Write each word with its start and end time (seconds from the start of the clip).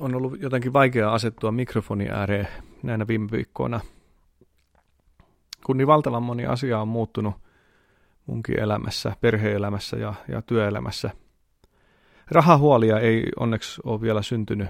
on 0.00 0.14
ollut 0.14 0.40
jotenkin 0.40 0.72
vaikea 0.72 1.12
asettua 1.12 1.52
mikrofonin 1.52 2.10
ääreen 2.10 2.48
näinä 2.82 3.06
viime 3.06 3.28
viikkoina, 3.32 3.80
kun 5.66 5.76
niin 5.76 5.86
valtavan 5.86 6.22
moni 6.22 6.46
asia 6.46 6.80
on 6.80 6.88
muuttunut 6.88 7.34
munkin 8.26 8.60
elämässä, 8.60 9.16
perheelämässä 9.20 9.96
ja, 9.96 10.14
ja 10.28 10.42
työelämässä. 10.42 11.10
Rahahuolia 12.30 12.98
ei 12.98 13.26
onneksi 13.36 13.80
ole 13.84 14.00
vielä 14.00 14.22
syntynyt. 14.22 14.68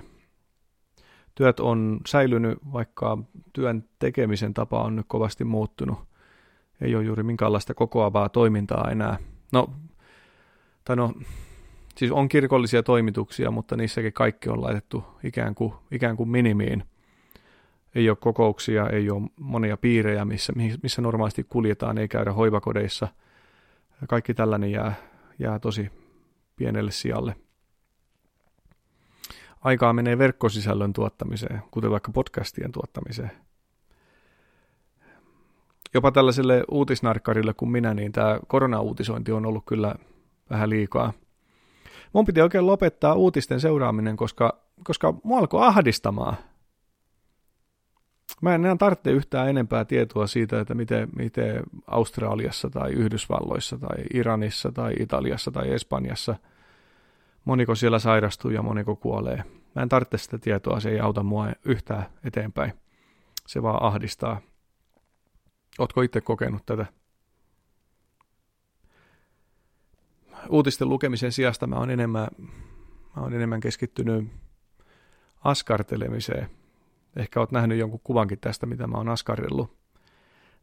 Työt 1.34 1.60
on 1.60 2.00
säilynyt, 2.06 2.58
vaikka 2.72 3.18
työn 3.52 3.84
tekemisen 3.98 4.54
tapa 4.54 4.82
on 4.82 4.96
nyt 4.96 5.06
kovasti 5.08 5.44
muuttunut. 5.44 5.98
Ei 6.80 6.94
ole 6.94 7.04
juuri 7.04 7.22
minkäänlaista 7.22 7.74
kokoavaa 7.74 8.28
toimintaa 8.28 8.90
enää. 8.90 9.18
No, 9.52 9.70
tai 10.84 10.96
no, 10.96 11.12
siis 12.00 12.12
on 12.12 12.28
kirkollisia 12.28 12.82
toimituksia, 12.82 13.50
mutta 13.50 13.76
niissäkin 13.76 14.12
kaikki 14.12 14.48
on 14.48 14.62
laitettu 14.62 15.04
ikään 15.24 15.54
kuin, 15.54 15.72
ikään 15.90 16.16
kuin 16.16 16.28
minimiin. 16.28 16.84
Ei 17.94 18.10
ole 18.10 18.16
kokouksia, 18.20 18.88
ei 18.88 19.10
ole 19.10 19.28
monia 19.36 19.76
piirejä, 19.76 20.24
missä, 20.24 20.52
missä 20.82 21.02
normaalisti 21.02 21.44
kuljetaan, 21.44 21.98
ei 21.98 22.08
käydä 22.08 22.32
hoivakodeissa. 22.32 23.08
Kaikki 24.08 24.34
tällainen 24.34 24.72
jää, 24.72 24.94
jää 25.38 25.58
tosi 25.58 25.90
pienelle 26.56 26.90
sijalle. 26.90 27.36
Aikaa 29.60 29.92
menee 29.92 30.18
verkkosisällön 30.18 30.92
tuottamiseen, 30.92 31.62
kuten 31.70 31.90
vaikka 31.90 32.12
podcastien 32.12 32.72
tuottamiseen. 32.72 33.30
Jopa 35.94 36.12
tällaiselle 36.12 36.64
uutisnarkkarille 36.70 37.54
kuin 37.54 37.70
minä, 37.70 37.94
niin 37.94 38.12
tämä 38.12 38.40
koronauutisointi 38.46 39.32
on 39.32 39.46
ollut 39.46 39.64
kyllä 39.66 39.94
vähän 40.50 40.70
liikaa– 40.70 41.12
mun 42.12 42.24
piti 42.24 42.40
oikein 42.40 42.66
lopettaa 42.66 43.14
uutisten 43.14 43.60
seuraaminen, 43.60 44.16
koska, 44.16 44.62
koska 44.84 45.14
mua 45.22 45.38
alkoi 45.38 45.66
ahdistamaan. 45.66 46.36
Mä 48.42 48.54
en 48.54 48.64
enää 48.64 48.76
tarvitse 48.76 49.10
yhtään 49.10 49.48
enempää 49.48 49.84
tietoa 49.84 50.26
siitä, 50.26 50.60
että 50.60 50.74
miten, 50.74 51.08
miten 51.16 51.62
Australiassa 51.86 52.70
tai 52.70 52.92
Yhdysvalloissa 52.92 53.78
tai 53.78 53.96
Iranissa 54.14 54.72
tai 54.72 54.94
Italiassa 55.00 55.50
tai 55.50 55.72
Espanjassa 55.72 56.34
moniko 57.44 57.74
siellä 57.74 57.98
sairastuu 57.98 58.50
ja 58.50 58.62
moniko 58.62 58.96
kuolee. 58.96 59.44
Mä 59.74 59.82
en 59.82 59.88
tarvitse 59.88 60.18
sitä 60.18 60.38
tietoa, 60.38 60.80
se 60.80 60.90
ei 60.90 61.00
auta 61.00 61.22
mua 61.22 61.48
yhtään 61.64 62.06
eteenpäin. 62.24 62.72
Se 63.46 63.62
vaan 63.62 63.82
ahdistaa. 63.82 64.40
Ootko 65.78 66.02
itse 66.02 66.20
kokenut 66.20 66.66
tätä? 66.66 66.86
Uutisten 70.50 70.88
lukemisen 70.88 71.32
sijasta 71.32 71.66
mä 71.66 71.76
oon 71.76 71.90
enemmän, 71.90 72.28
mä 73.16 73.22
oon 73.22 73.34
enemmän 73.34 73.60
keskittynyt 73.60 74.28
askartelemiseen. 75.44 76.50
Ehkä 77.16 77.40
oot 77.40 77.52
nähnyt 77.52 77.78
jonkun 77.78 78.00
kuvankin 78.04 78.38
tästä, 78.40 78.66
mitä 78.66 78.86
mä 78.86 78.96
oon 78.96 79.08
askardellut. 79.08 79.76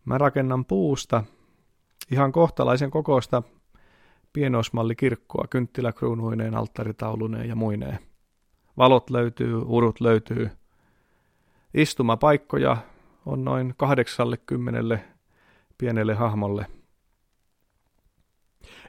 Mä 0.05 0.17
rakennan 0.17 0.65
puusta 0.65 1.23
ihan 2.11 2.31
kohtalaisen 2.31 2.91
kokoista 2.91 3.43
pienoismallikirkkoa 4.33 5.45
kynttiläkruunuineen, 5.49 6.55
alttaritauluneen 6.55 7.49
ja 7.49 7.55
muineen. 7.55 7.99
Valot 8.77 9.09
löytyy, 9.09 9.55
urut 9.55 10.02
löytyy. 10.02 10.49
Istumapaikkoja 11.73 12.77
on 13.25 13.45
noin 13.45 13.73
80 13.77 14.99
pienelle 15.77 16.13
hahmolle– 16.13 16.65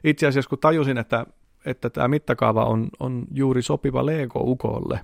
itse 0.03 0.27
asiassa 0.27 0.49
kun 0.49 0.59
tajusin, 0.59 0.97
että, 0.97 1.25
että 1.65 1.89
tämä 1.89 2.07
mittakaava 2.07 2.65
on, 2.65 2.89
on 2.99 3.25
juuri 3.31 3.61
sopiva 3.61 4.05
Lego-ukolle 4.05 4.99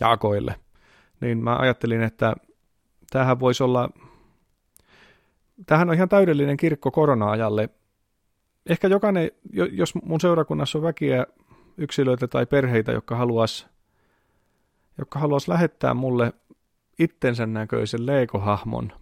ja 0.00 0.10
akoille, 0.10 0.54
niin 1.20 1.38
mä 1.38 1.56
ajattelin, 1.56 2.02
että 2.02 2.34
tämähän 3.10 3.40
voisi 3.40 3.62
olla, 3.62 3.88
tämähän 5.66 5.88
on 5.88 5.94
ihan 5.94 6.08
täydellinen 6.08 6.56
kirkko 6.56 6.90
korona-ajalle. 6.90 7.68
Ehkä 8.66 8.88
jokainen, 8.88 9.30
jos 9.72 9.94
mun 9.94 10.20
seurakunnassa 10.20 10.78
on 10.78 10.84
väkiä, 10.84 11.26
yksilöitä 11.78 12.28
tai 12.28 12.46
perheitä, 12.46 12.92
jotka 12.92 13.16
haluaisi 13.16 13.66
jotka 14.98 15.18
haluaisi 15.18 15.50
lähettää 15.50 15.94
mulle 15.94 16.32
itsensä 16.98 17.46
näköisen 17.46 18.06
Lego-hahmon, 18.06 18.92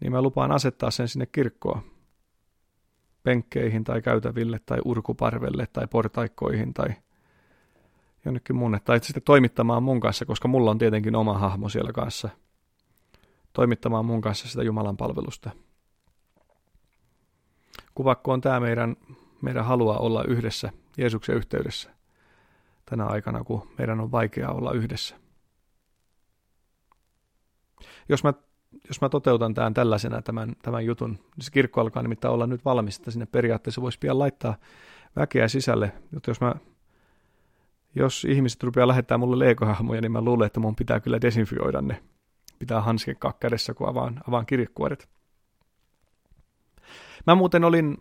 niin 0.00 0.12
mä 0.12 0.22
lupaan 0.22 0.52
asettaa 0.52 0.90
sen 0.90 1.08
sinne 1.08 1.26
kirkkoon 1.26 1.82
penkkeihin 3.22 3.84
tai 3.84 4.02
käytäville 4.02 4.60
tai 4.66 4.78
urkuparvelle 4.84 5.66
tai 5.72 5.86
portaikkoihin 5.86 6.74
tai 6.74 6.88
jonnekin 8.24 8.56
muunne. 8.56 8.80
Tai 8.84 9.00
sitten 9.00 9.22
toimittamaan 9.22 9.82
mun 9.82 10.00
kanssa, 10.00 10.24
koska 10.24 10.48
mulla 10.48 10.70
on 10.70 10.78
tietenkin 10.78 11.16
oma 11.16 11.38
hahmo 11.38 11.68
siellä 11.68 11.92
kanssa. 11.92 12.28
Toimittamaan 13.52 14.04
mun 14.04 14.20
kanssa 14.20 14.48
sitä 14.48 14.62
Jumalan 14.62 14.96
palvelusta. 14.96 15.50
Kuvakko 17.94 18.32
on 18.32 18.40
tämä 18.40 18.60
meidän, 18.60 18.96
meidän 19.42 19.64
halua 19.64 19.98
olla 19.98 20.24
yhdessä 20.24 20.72
Jeesuksen 20.96 21.36
yhteydessä 21.36 21.90
tänä 22.84 23.06
aikana, 23.06 23.44
kun 23.44 23.68
meidän 23.78 24.00
on 24.00 24.12
vaikea 24.12 24.50
olla 24.50 24.72
yhdessä. 24.72 25.16
Jos 28.08 28.24
mä 28.24 28.34
jos 28.88 29.00
mä 29.00 29.08
toteutan 29.08 29.54
tämän 29.54 29.74
tällaisena 29.74 30.22
tämän, 30.22 30.52
tämän 30.62 30.84
jutun, 30.84 31.10
niin 31.10 31.44
se 31.44 31.50
kirkko 31.50 31.80
alkaa 31.80 32.02
nimittäin 32.02 32.34
olla 32.34 32.46
nyt 32.46 32.64
valmis, 32.64 32.96
että 32.96 33.10
sinne 33.10 33.26
periaatteessa 33.26 33.82
voisi 33.82 33.98
pian 33.98 34.18
laittaa 34.18 34.56
väkeä 35.16 35.48
sisälle. 35.48 35.92
Jotta 36.12 36.30
jos, 36.30 36.40
mä, 36.40 36.54
jos 37.94 38.24
ihmiset 38.24 38.62
rupeaa 38.62 38.88
lähettää 38.88 39.18
mulle 39.18 39.44
leikohahmoja, 39.44 40.00
niin 40.00 40.12
mä 40.12 40.20
luulen, 40.20 40.46
että 40.46 40.60
mun 40.60 40.76
pitää 40.76 41.00
kyllä 41.00 41.20
desinfioida 41.20 41.82
ne. 41.82 42.02
Pitää 42.58 42.80
hanskekkaa 42.80 43.32
kädessä, 43.40 43.74
kun 43.74 43.88
avaan, 43.88 44.20
avaan 44.28 44.46
kirjekuoret. 44.46 45.08
Mä 47.26 47.34
muuten 47.34 47.64
olin, 47.64 47.98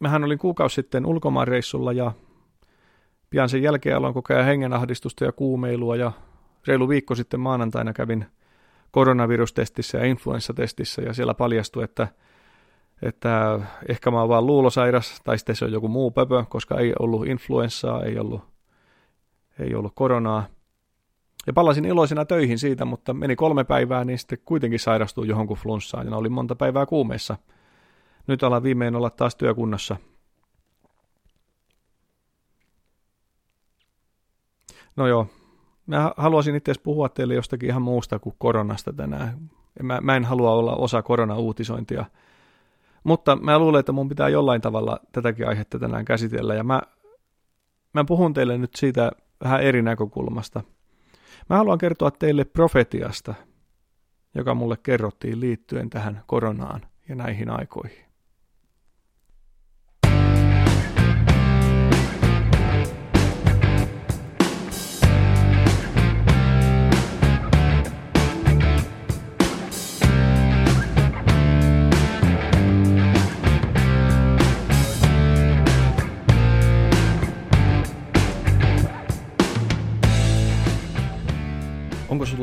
mähän 0.00 0.24
olin 0.24 0.38
kuukausi 0.38 0.74
sitten 0.74 1.06
ulkomaanreissulla 1.06 1.92
ja 1.92 2.12
pian 3.30 3.48
sen 3.48 3.62
jälkeen 3.62 3.96
aloin 3.96 4.14
kokea 4.14 4.42
hengenahdistusta 4.42 5.24
ja 5.24 5.32
kuumeilua 5.32 5.96
ja 5.96 6.12
reilu 6.66 6.88
viikko 6.88 7.14
sitten 7.14 7.40
maanantaina 7.40 7.92
kävin– 7.92 8.26
koronavirustestissä 8.94 9.98
ja 9.98 10.04
influenssatestissä 10.04 11.02
ja 11.02 11.12
siellä 11.12 11.34
paljastui, 11.34 11.84
että, 11.84 12.08
että 13.02 13.60
ehkä 13.88 14.10
mä 14.10 14.20
oon 14.20 14.28
vaan 14.28 14.46
luulosairas 14.46 15.20
tai 15.24 15.38
sitten 15.38 15.56
se 15.56 15.64
on 15.64 15.72
joku 15.72 15.88
muu 15.88 16.10
pöpö, 16.10 16.44
koska 16.48 16.78
ei 16.78 16.92
ollut 16.98 17.26
influenssaa, 17.26 18.02
ei 18.02 18.18
ollut, 18.18 18.40
ei 19.58 19.74
ollut 19.74 19.92
koronaa. 19.94 20.46
Ja 21.46 21.52
palasin 21.52 21.84
iloisena 21.84 22.24
töihin 22.24 22.58
siitä, 22.58 22.84
mutta 22.84 23.14
meni 23.14 23.36
kolme 23.36 23.64
päivää, 23.64 24.04
niin 24.04 24.18
sitten 24.18 24.38
kuitenkin 24.44 24.80
sairastui 24.80 25.28
johonkin 25.28 25.56
flunssaan 25.56 26.06
ja 26.06 26.16
oli 26.16 26.28
monta 26.28 26.54
päivää 26.54 26.86
kuumeessa. 26.86 27.36
Nyt 28.26 28.42
alan 28.42 28.62
viimein 28.62 28.96
olla 28.96 29.10
taas 29.10 29.36
työkunnassa. 29.36 29.96
No 34.96 35.06
joo, 35.06 35.26
Mä 35.86 36.12
haluaisin 36.16 36.54
itse 36.54 36.72
puhua 36.82 37.08
teille 37.08 37.34
jostakin 37.34 37.68
ihan 37.68 37.82
muusta 37.82 38.18
kuin 38.18 38.34
koronasta 38.38 38.92
tänään. 38.92 39.50
Mä, 39.82 40.00
mä 40.00 40.16
en 40.16 40.24
halua 40.24 40.52
olla 40.52 40.76
osa 40.76 41.02
korona-uutisointia. 41.02 42.04
Mutta 43.04 43.36
mä 43.36 43.58
luulen, 43.58 43.80
että 43.80 43.92
mun 43.92 44.08
pitää 44.08 44.28
jollain 44.28 44.60
tavalla 44.60 45.00
tätäkin 45.12 45.48
aihetta 45.48 45.78
tänään 45.78 46.04
käsitellä. 46.04 46.54
Ja 46.54 46.64
mä, 46.64 46.82
mä 47.92 48.04
puhun 48.04 48.34
teille 48.34 48.58
nyt 48.58 48.74
siitä 48.74 49.12
vähän 49.44 49.62
eri 49.62 49.82
näkökulmasta. 49.82 50.62
Mä 51.50 51.56
haluan 51.56 51.78
kertoa 51.78 52.10
teille 52.10 52.44
profetiasta, 52.44 53.34
joka 54.34 54.54
mulle 54.54 54.76
kerrottiin 54.82 55.40
liittyen 55.40 55.90
tähän 55.90 56.22
koronaan 56.26 56.80
ja 57.08 57.14
näihin 57.14 57.50
aikoihin. 57.50 58.04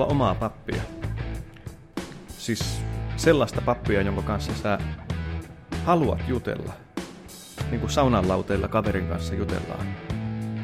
Sulla 0.01 0.12
omaa 0.12 0.36
pappia? 0.36 0.81
Siis 2.27 2.81
sellaista 3.18 3.62
pappia, 3.62 4.01
jonka 4.01 4.21
kanssa 4.21 4.51
sä 4.53 4.77
haluat 5.86 6.19
jutella. 6.27 6.74
Niin 7.69 7.80
kuin 7.80 7.92
saunan 7.92 8.27
lauteilla 8.27 8.68
kaverin 8.68 9.07
kanssa 9.07 9.36
jutellaan. 9.36 9.88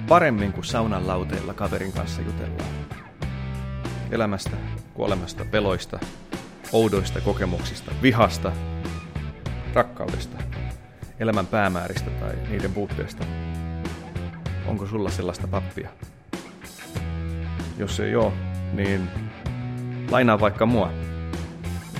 Paremmin 0.07 0.53
kuin 0.53 0.65
saunan 0.65 1.07
lauteilla 1.07 1.53
kaverin 1.53 1.91
kanssa 1.91 2.21
jutellaan. 2.21 2.69
Elämästä, 4.11 4.57
kuolemasta, 4.93 5.45
peloista, 5.51 5.99
oudoista 6.71 7.21
kokemuksista, 7.21 7.91
vihasta, 8.01 8.51
rakkaudesta, 9.73 10.37
elämän 11.19 11.47
päämääristä 11.47 12.09
tai 12.09 12.35
niiden 12.49 12.73
puutteesta. 12.73 13.25
Onko 14.67 14.87
sulla 14.87 15.09
sellaista 15.09 15.47
pappia? 15.47 15.89
jos 17.77 17.99
ei 17.99 18.15
ole, 18.15 18.33
niin 18.73 19.09
lainaa 20.11 20.39
vaikka 20.39 20.65
mua. 20.65 20.91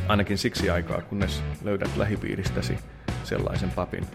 Ainakin 0.07 0.37
siksi 0.37 0.69
aikaa, 0.69 1.01
kunnes 1.01 1.43
löydät 1.63 1.97
lähipiiristäsi 1.97 2.79
sellaisen 3.23 3.71
papin. 3.71 4.07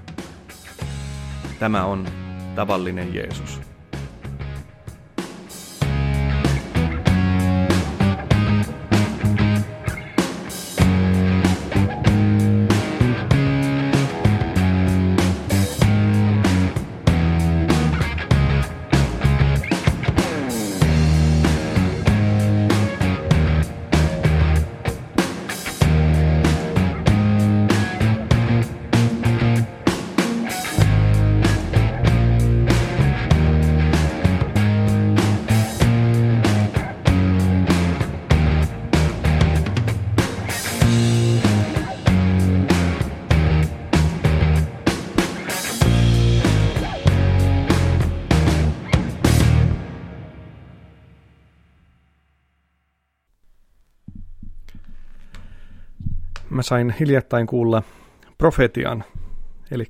Tämä 1.59 1.85
on 1.85 2.07
tavallinen 2.55 3.15
Jeesus. 3.15 3.72
Sain 56.73 56.95
hiljattain 57.01 57.47
kuulla 57.47 57.83
profetian, 58.39 59.05
eli 59.71 59.85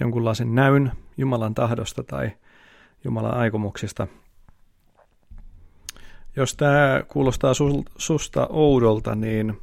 jonkunlaisen 0.00 0.54
näyn 0.54 0.92
Jumalan 1.16 1.54
tahdosta 1.54 2.02
tai 2.02 2.30
Jumalan 3.04 3.34
aikomuksista. 3.34 4.06
Jos 6.36 6.56
tämä 6.56 7.02
kuulostaa 7.08 7.52
susta 7.98 8.46
oudolta, 8.46 9.14
niin 9.14 9.60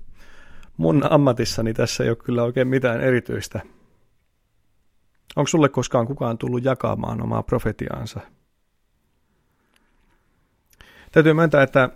mun 0.78 1.04
ammatissani 1.10 1.74
tässä 1.74 2.04
ei 2.04 2.10
ole 2.10 2.18
kyllä 2.18 2.44
oikein 2.44 2.68
mitään 2.68 3.02
erityistä. 3.02 3.60
Onko 5.36 5.48
sulle 5.48 5.70
koskaan 5.70 6.08
kukaan 6.08 6.38
tullut 6.38 6.64
jakamaan 6.64 7.24
omaa 7.24 7.44
profetiaansa? 7.44 8.20
Täytyy 11.12 11.34
myöntää, 11.34 11.64
että 11.64 11.90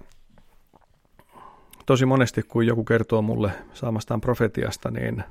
tosi 1.86 2.06
monesti, 2.06 2.44
kun 2.44 2.66
joku 2.66 2.84
kertoo 2.84 3.22
mulle 3.22 3.52
saamastaan 3.74 4.22
profetiasta, 4.22 4.92
niin, 4.92 5.24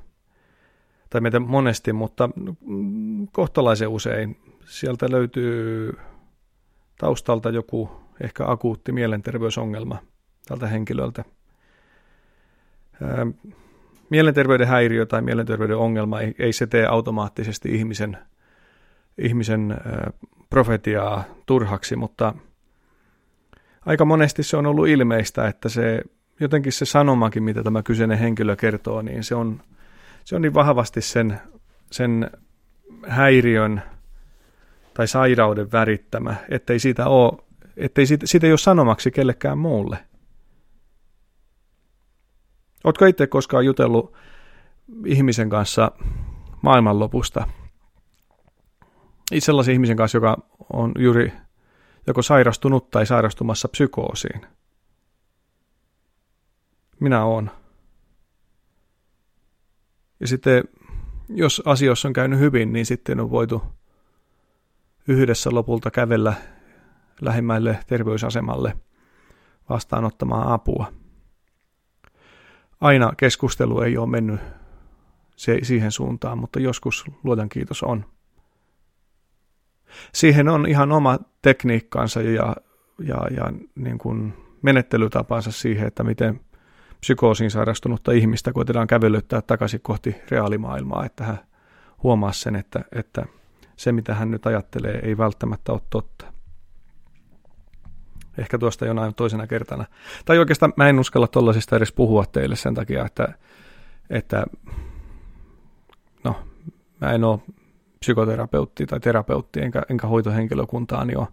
tai 1.09 1.21
meitä 1.21 1.39
monesti, 1.39 1.93
mutta 1.93 2.29
kohtalaisen 3.31 3.87
usein 3.87 4.39
sieltä 4.65 5.05
löytyy 5.11 5.93
taustalta 6.97 7.49
joku 7.49 7.91
ehkä 8.23 8.43
akuutti 8.47 8.91
mielenterveysongelma 8.91 9.97
tältä 10.47 10.67
henkilöltä. 10.67 11.23
Mielenterveyden 14.09 14.67
häiriö 14.67 15.05
tai 15.05 15.21
mielenterveyden 15.21 15.77
ongelma 15.77 16.21
ei, 16.21 16.35
ei 16.39 16.53
se 16.53 16.67
tee 16.67 16.85
automaattisesti 16.87 17.75
ihmisen, 17.75 18.17
ihmisen 19.17 19.77
profetiaa 20.49 21.23
turhaksi, 21.45 21.95
mutta 21.95 22.33
aika 23.85 24.05
monesti 24.05 24.43
se 24.43 24.57
on 24.57 24.65
ollut 24.65 24.87
ilmeistä, 24.87 25.47
että 25.47 25.69
se 25.69 26.01
jotenkin 26.39 26.71
se 26.71 26.85
sanomakin, 26.85 27.43
mitä 27.43 27.63
tämä 27.63 27.83
kyseinen 27.83 28.17
henkilö 28.17 28.55
kertoo, 28.55 29.01
niin 29.01 29.23
se 29.23 29.35
on, 29.35 29.61
se 30.23 30.35
on 30.35 30.41
niin 30.41 30.53
vahvasti 30.53 31.01
sen, 31.01 31.41
sen 31.91 32.31
häiriön 33.07 33.81
tai 34.93 35.07
sairauden 35.07 35.71
värittämä, 35.71 36.35
ettei 36.49 36.79
siitä 36.79 37.07
ole, 37.07 37.43
ettei 37.77 38.05
siitä, 38.05 38.27
siitä 38.27 38.47
ei 38.47 38.51
ole 38.51 38.57
sanomaksi 38.57 39.11
kellekään 39.11 39.57
muulle. 39.57 39.97
Oletko 42.83 43.05
itse 43.05 43.27
koskaan 43.27 43.65
jutellut 43.65 44.13
ihmisen 45.05 45.49
kanssa 45.49 45.91
maailmanlopusta? 46.61 47.47
Sellaisen 49.39 49.73
ihmisen 49.73 49.97
kanssa, 49.97 50.17
joka 50.17 50.37
on 50.73 50.91
juuri 50.97 51.33
joko 52.07 52.21
sairastunut 52.21 52.89
tai 52.89 53.05
sairastumassa 53.05 53.67
psykoosiin– 53.67 54.41
minä 57.05 57.25
olen. 57.25 57.51
Ja 60.19 60.27
sitten, 60.27 60.63
jos 61.29 61.61
asioissa 61.65 62.07
on 62.07 62.13
käynyt 62.13 62.39
hyvin, 62.39 62.73
niin 62.73 62.85
sitten 62.85 63.19
on 63.19 63.31
voitu 63.31 63.63
yhdessä 65.07 65.49
lopulta 65.53 65.91
kävellä 65.91 66.33
lähimmäille 67.21 67.79
terveysasemalle 67.87 68.77
vastaanottamaan 69.69 70.47
apua. 70.47 70.93
Aina 72.81 73.13
keskustelu 73.17 73.81
ei 73.81 73.97
ole 73.97 74.09
mennyt 74.09 74.39
se, 75.35 75.59
siihen 75.63 75.91
suuntaan, 75.91 76.37
mutta 76.37 76.59
joskus 76.59 77.05
luotan 77.23 77.49
kiitos 77.49 77.83
on. 77.83 78.05
Siihen 80.13 80.49
on 80.49 80.67
ihan 80.67 80.91
oma 80.91 81.19
tekniikkaansa 81.41 82.21
ja, 82.21 82.55
ja, 82.99 83.27
ja 83.35 83.53
niin 83.75 83.97
kuin 83.97 84.33
menettelytapansa 84.61 85.51
siihen, 85.51 85.87
että 85.87 86.03
miten 86.03 86.39
psykoosiin 87.05 87.51
sairastunutta 87.51 88.11
ihmistä 88.11 88.53
koitetaan 88.53 88.87
kävelyttää 88.87 89.41
takaisin 89.41 89.81
kohti 89.81 90.15
reaalimaailmaa, 90.31 91.05
että 91.05 91.23
hän 91.23 91.39
huomaa 92.03 92.31
sen, 92.31 92.55
että, 92.55 92.85
että 92.91 93.25
se 93.75 93.91
mitä 93.91 94.13
hän 94.13 94.31
nyt 94.31 94.45
ajattelee 94.45 94.99
ei 95.03 95.17
välttämättä 95.17 95.71
ole 95.71 95.81
totta. 95.89 96.25
Ehkä 98.37 98.57
tuosta 98.57 98.85
jonain 98.85 99.15
toisena 99.15 99.47
kertana. 99.47 99.85
Tai 100.25 100.37
oikeastaan 100.37 100.73
mä 100.75 100.89
en 100.89 100.99
uskalla 100.99 101.27
tuollaisista 101.27 101.75
edes 101.75 101.91
puhua 101.91 102.25
teille 102.25 102.55
sen 102.55 102.73
takia, 102.73 103.05
että, 103.05 103.33
että 104.09 104.45
no, 106.23 106.35
mä 107.01 107.11
en 107.11 107.23
ole 107.23 107.39
psykoterapeutti 107.99 108.85
tai 108.85 108.99
terapeutti 108.99 109.61
enkä, 109.61 109.81
enkä 109.89 110.07
niin 111.07 111.17
ole 111.17 111.27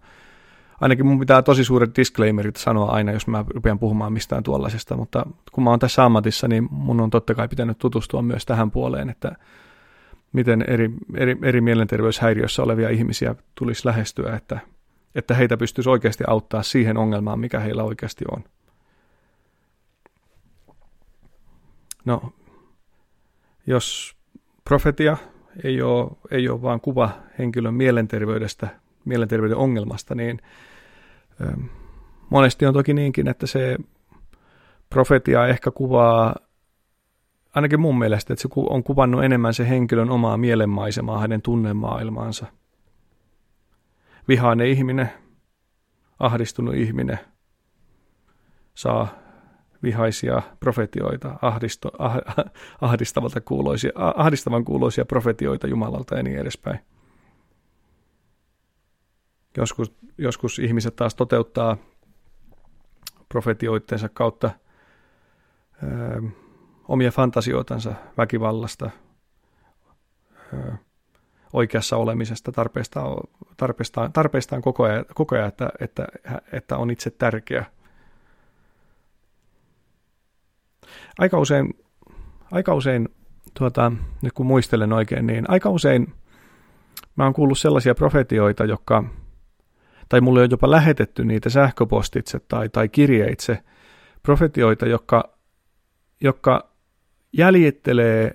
ainakin 0.82 1.06
mun 1.06 1.18
pitää 1.18 1.42
tosi 1.42 1.64
suuret 1.64 1.96
disclaimerit 1.96 2.56
sanoa 2.56 2.90
aina, 2.90 3.12
jos 3.12 3.26
mä 3.26 3.44
rupean 3.48 3.78
puhumaan 3.78 4.12
mistään 4.12 4.42
tuollaisesta, 4.42 4.96
mutta 4.96 5.26
kun 5.52 5.64
mä 5.64 5.70
oon 5.70 5.78
tässä 5.78 6.04
ammatissa, 6.04 6.48
niin 6.48 6.68
mun 6.70 7.00
on 7.00 7.10
totta 7.10 7.34
kai 7.34 7.48
pitänyt 7.48 7.78
tutustua 7.78 8.22
myös 8.22 8.46
tähän 8.46 8.70
puoleen, 8.70 9.10
että 9.10 9.36
miten 10.32 10.64
eri, 10.68 10.90
eri, 11.16 11.36
eri 11.42 11.60
mielenterveyshäiriöissä 11.60 12.62
olevia 12.62 12.88
ihmisiä 12.88 13.34
tulisi 13.54 13.86
lähestyä, 13.86 14.36
että, 14.36 14.58
että 15.14 15.34
heitä 15.34 15.56
pystyisi 15.56 15.90
oikeasti 15.90 16.24
auttaa 16.26 16.62
siihen 16.62 16.96
ongelmaan, 16.96 17.40
mikä 17.40 17.60
heillä 17.60 17.84
oikeasti 17.84 18.24
on. 18.30 18.44
No, 22.04 22.32
jos 23.66 24.16
profetia 24.64 25.16
ei 25.64 25.82
ole, 25.82 26.10
ei 26.30 26.48
ole 26.48 26.62
vain 26.62 26.80
kuva 26.80 27.10
henkilön 27.38 27.74
mielenterveydestä, 27.74 28.81
mielenterveyden 29.04 29.56
ongelmasta, 29.56 30.14
niin 30.14 30.40
Monesti 32.30 32.66
on 32.66 32.74
toki 32.74 32.94
niinkin, 32.94 33.28
että 33.28 33.46
se 33.46 33.76
profetia 34.90 35.46
ehkä 35.46 35.70
kuvaa, 35.70 36.36
ainakin 37.54 37.80
mun 37.80 37.98
mielestä, 37.98 38.32
että 38.32 38.42
se 38.42 38.48
on 38.56 38.84
kuvannut 38.84 39.24
enemmän 39.24 39.54
se 39.54 39.68
henkilön 39.68 40.10
omaa 40.10 40.36
mielenmaisemaa, 40.36 41.18
hänen 41.18 41.42
tunnemaailmaansa. 41.42 42.46
Vihainen 44.28 44.66
ihminen, 44.66 45.10
ahdistunut 46.18 46.74
ihminen 46.74 47.18
saa 48.74 49.08
vihaisia 49.82 50.42
profetioita, 50.60 51.38
ahdisto, 51.42 51.90
ah, 51.98 52.16
ahdistavalta 52.80 53.40
kuuloisia, 53.40 53.92
ahdistavan 53.94 54.64
kuuloisia 54.64 55.04
profetioita 55.04 55.66
Jumalalta 55.66 56.16
ja 56.16 56.22
niin 56.22 56.38
edespäin. 56.38 56.91
Joskus, 59.56 59.92
joskus 60.18 60.58
ihmiset 60.58 60.96
taas 60.96 61.14
toteuttaa 61.14 61.76
profetioittensa 63.28 64.08
kautta 64.08 64.50
ö, 65.82 66.22
omia 66.88 67.10
fantasioitansa 67.10 67.94
väkivallasta, 68.18 68.90
ö, 70.54 70.72
oikeassa 71.52 71.96
olemisesta, 71.96 72.52
tarpeestaan, 72.52 73.16
tarpeestaan, 73.56 74.12
tarpeestaan 74.12 74.62
koko 74.62 74.84
ajan, 74.84 75.04
koko 75.14 75.34
ajan 75.34 75.48
että, 75.48 75.70
että, 75.80 76.06
että 76.52 76.76
on 76.76 76.90
itse 76.90 77.10
tärkeä. 77.10 77.64
Aika 81.18 81.38
usein, 81.38 81.74
aika 82.50 82.74
usein 82.74 83.08
tuota, 83.58 83.92
nyt 84.22 84.32
kun 84.32 84.46
muistelen 84.46 84.92
oikein, 84.92 85.26
niin 85.26 85.50
aika 85.50 85.70
usein 85.70 86.14
mä 87.16 87.24
oon 87.24 87.32
kuullut 87.32 87.58
sellaisia 87.58 87.94
profetioita, 87.94 88.64
jotka 88.64 89.04
tai 90.12 90.20
mulle 90.20 90.42
on 90.42 90.50
jopa 90.50 90.70
lähetetty 90.70 91.24
niitä 91.24 91.50
sähköpostitse 91.50 92.40
tai, 92.48 92.68
tai 92.68 92.88
kirjeitse 92.88 93.58
profetioita, 94.22 94.86
jotka, 94.86 95.34
jotka 96.20 96.70
jäljittelee 97.32 98.32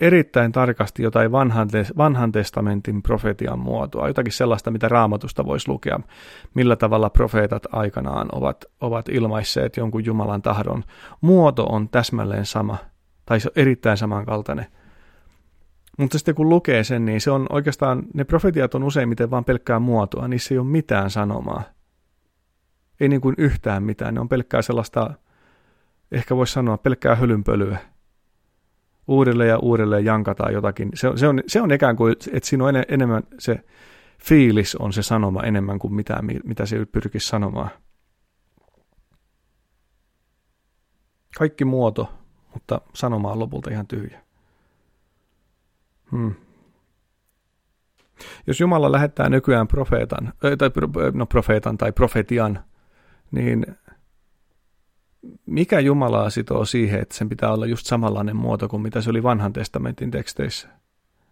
erittäin 0.00 0.52
tarkasti 0.52 1.02
jotain 1.02 1.32
vanhan, 1.32 1.68
vanhan 1.96 2.32
testamentin 2.32 3.02
profetian 3.02 3.58
muotoa, 3.58 4.08
jotakin 4.08 4.32
sellaista, 4.32 4.70
mitä 4.70 4.88
raamatusta 4.88 5.44
voisi 5.44 5.68
lukea, 5.68 6.00
millä 6.54 6.76
tavalla 6.76 7.10
profeetat 7.10 7.66
aikanaan 7.72 8.28
ovat, 8.32 8.64
ovat 8.80 9.08
ilmaisseet 9.08 9.76
jonkun 9.76 10.04
Jumalan 10.04 10.42
tahdon. 10.42 10.84
Muoto 11.20 11.64
on 11.64 11.88
täsmälleen 11.88 12.46
sama, 12.46 12.76
tai 13.26 13.40
se 13.40 13.48
on 13.48 13.62
erittäin 13.62 13.96
samankaltainen. 13.96 14.66
Mutta 15.98 16.18
sitten 16.18 16.34
kun 16.34 16.48
lukee 16.48 16.84
sen, 16.84 17.04
niin 17.04 17.20
se 17.20 17.30
on 17.30 17.46
oikeastaan, 17.50 18.02
ne 18.14 18.24
profetiat 18.24 18.74
on 18.74 18.82
useimmiten 18.82 19.30
vain 19.30 19.44
pelkkää 19.44 19.78
muotoa, 19.78 20.28
niissä 20.28 20.54
ei 20.54 20.58
ole 20.58 20.66
mitään 20.66 21.10
sanomaa. 21.10 21.62
Ei 23.00 23.08
niin 23.08 23.20
kuin 23.20 23.34
yhtään 23.38 23.82
mitään, 23.82 24.14
ne 24.14 24.20
on 24.20 24.28
pelkkää 24.28 24.62
sellaista, 24.62 25.14
ehkä 26.12 26.36
voisi 26.36 26.52
sanoa, 26.52 26.78
pelkkää 26.78 27.14
hölynpölyä 27.14 27.78
uudelleen 29.08 29.48
ja 29.48 29.58
uudelleen 29.58 30.04
jankataan 30.04 30.52
jotakin. 30.52 30.90
Se, 30.94 31.08
se, 31.16 31.28
on, 31.28 31.42
se 31.46 31.60
on 31.60 31.72
ikään 31.72 31.96
kuin, 31.96 32.12
että 32.32 32.48
siinä 32.48 32.64
on 32.64 32.76
en, 32.76 32.84
enemmän 32.88 33.22
se 33.38 33.64
fiilis 34.22 34.76
on 34.76 34.92
se 34.92 35.02
sanoma 35.02 35.42
enemmän 35.42 35.78
kuin 35.78 35.94
mitä, 35.94 36.18
mitä 36.44 36.66
se 36.66 36.86
pyrkisi 36.86 37.28
sanomaan. 37.28 37.70
Kaikki 41.38 41.64
muoto, 41.64 42.12
mutta 42.54 42.80
sanoma 42.94 43.32
on 43.32 43.38
lopulta 43.38 43.70
ihan 43.70 43.86
tyhjä. 43.86 44.27
Hmm. 46.12 46.34
Jos 48.46 48.60
Jumala 48.60 48.92
lähettää 48.92 49.28
nykyään 49.28 49.68
profeetan, 49.68 50.32
tai, 50.58 50.70
no 51.12 51.26
profeetan 51.26 51.78
tai 51.78 51.92
profetian, 51.92 52.64
niin 53.30 53.66
mikä 55.46 55.80
Jumalaa 55.80 56.30
sitoo 56.30 56.64
siihen, 56.64 57.00
että 57.00 57.14
sen 57.14 57.28
pitää 57.28 57.52
olla 57.52 57.66
just 57.66 57.86
samanlainen 57.86 58.36
muoto 58.36 58.68
kuin 58.68 58.82
mitä 58.82 59.00
se 59.00 59.10
oli 59.10 59.22
vanhan 59.22 59.52
testamentin 59.52 60.10
teksteissä? 60.10 60.68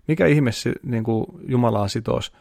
Mikä 0.09 0.26
ihme 0.26 0.52
se, 0.52 0.73
niin 0.83 1.04
kuin 1.04 1.26
Jumalaa 1.49 1.88
sitoisi 1.88 2.33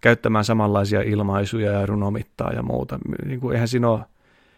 käyttämään 0.00 0.44
samanlaisia 0.44 1.02
ilmaisuja 1.02 1.72
ja 1.72 1.86
runomittaa 1.86 2.52
ja 2.52 2.62
muuta? 2.62 2.98
Niin 3.24 3.40
kuin, 3.40 3.52
eihän, 3.54 3.68
siinä 3.68 3.88
ole, 3.88 4.00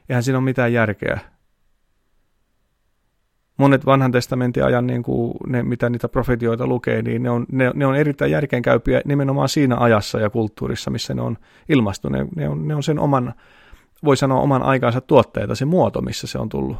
eihän 0.08 0.22
siinä 0.22 0.38
ole 0.38 0.44
mitään 0.44 0.72
järkeä. 0.72 1.20
Monet 3.56 3.86
vanhan 3.86 4.12
testamentin 4.12 4.64
ajan, 4.64 4.86
niin 4.86 5.02
kuin 5.02 5.34
ne, 5.46 5.62
mitä 5.62 5.90
niitä 5.90 6.08
profetioita 6.08 6.66
lukee, 6.66 7.02
niin 7.02 7.22
ne 7.22 7.30
on, 7.30 7.46
ne, 7.52 7.70
ne 7.74 7.86
on 7.86 7.96
erittäin 7.96 8.30
järkeenkäypiä 8.30 9.00
nimenomaan 9.04 9.48
siinä 9.48 9.76
ajassa 9.76 10.20
ja 10.20 10.30
kulttuurissa, 10.30 10.90
missä 10.90 11.14
ne 11.14 11.22
on 11.22 11.36
ilmastu. 11.68 12.08
Ne, 12.08 12.26
ne, 12.36 12.48
on, 12.48 12.68
ne 12.68 12.74
on 12.74 12.82
sen 12.82 12.98
oman 12.98 13.34
voi 14.04 14.16
sanoa 14.16 14.40
oman 14.40 14.62
aikansa 14.62 15.00
tuotteita, 15.00 15.54
se 15.54 15.64
muoto, 15.64 16.00
missä 16.00 16.26
se 16.26 16.38
on 16.38 16.48
tullut. 16.48 16.76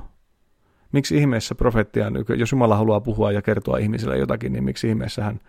Miksi 0.93 1.17
ihmeessä 1.17 1.55
profeettia, 1.55 2.11
jos 2.37 2.53
Jumala 2.53 2.77
haluaa 2.77 3.01
puhua 3.01 3.33
ja 3.33 3.43
kertoa 3.43 3.79
ihmisille 3.79 4.19
jotakin, 4.19 4.53
niin 4.53 4.65
miksi 4.65 4.89
ihmeessä 4.89 5.25
hän 5.25 5.41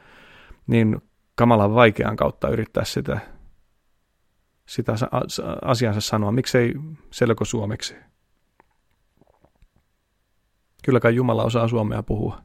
niin 0.67 1.01
kamalan 1.35 1.75
vaikean 1.75 2.15
kautta 2.15 2.49
yrittää 2.49 2.83
sitä, 2.83 3.19
sitä 4.65 4.93
asiansa 5.61 6.01
sanoa? 6.01 6.31
Miksei 6.31 6.73
selko 7.11 7.45
suomeksi? 7.45 7.95
Kyllä 10.87 10.99
kai 10.99 11.15
Jumala 11.15 11.43
osaa 11.43 11.67
suomea 11.67 12.03
puhua. 12.03 12.41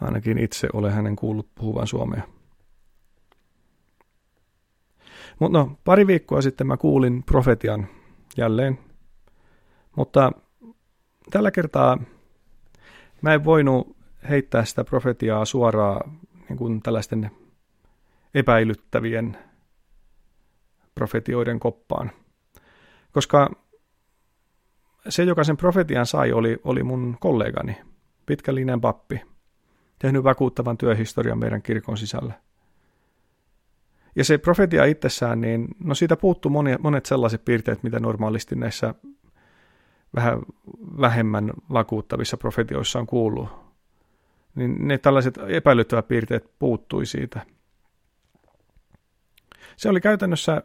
Ainakin 0.00 0.38
itse 0.38 0.68
olen 0.72 0.92
hänen 0.92 1.16
kuullut 1.16 1.54
puhuvan 1.54 1.86
suomea. 1.86 2.22
Mutta 5.38 5.58
no, 5.58 5.78
pari 5.84 6.06
viikkoa 6.06 6.42
sitten 6.42 6.66
mä 6.66 6.76
kuulin 6.76 7.22
profetian 7.22 7.86
jälleen, 8.36 8.78
mutta 9.96 10.32
tällä 11.30 11.50
kertaa 11.50 11.98
mä 13.22 13.34
en 13.34 13.44
voinut 13.44 13.96
heittää 14.28 14.64
sitä 14.64 14.84
profetiaa 14.84 15.44
suoraan 15.44 16.18
niin 16.48 16.56
kuin 16.56 16.82
tällaisten 16.82 17.30
epäilyttävien 18.34 19.38
profetioiden 20.94 21.60
koppaan. 21.60 22.10
Koska 23.12 23.50
se, 25.08 25.24
joka 25.24 25.44
sen 25.44 25.56
profetian 25.56 26.06
sai, 26.06 26.32
oli, 26.32 26.58
oli 26.64 26.82
mun 26.82 27.16
kollegani, 27.20 27.76
pitkällinen 28.26 28.80
pappi, 28.80 29.22
tehnyt 29.98 30.24
vakuuttavan 30.24 30.78
työhistorian 30.78 31.38
meidän 31.38 31.62
kirkon 31.62 31.96
sisällä. 31.96 32.32
Ja 34.16 34.24
se 34.24 34.38
profetia 34.38 34.84
itsessään, 34.84 35.40
niin 35.40 35.68
no 35.84 35.94
siitä 35.94 36.16
puuttuu 36.16 36.52
monet 36.80 37.06
sellaiset 37.06 37.44
piirteet, 37.44 37.82
mitä 37.82 38.00
normaalisti 38.00 38.56
näissä 38.56 38.94
vähän 40.14 40.38
vähemmän 41.00 41.50
vakuuttavissa 41.72 42.36
profetioissa 42.36 42.98
on 42.98 43.06
kuullut. 43.06 43.48
Niin 44.54 44.88
ne 44.88 44.98
tällaiset 44.98 45.38
epäilyttävät 45.48 46.08
piirteet 46.08 46.50
puuttui 46.58 47.06
siitä. 47.06 47.40
Se 49.76 49.88
oli 49.88 50.00
käytännössä, 50.00 50.62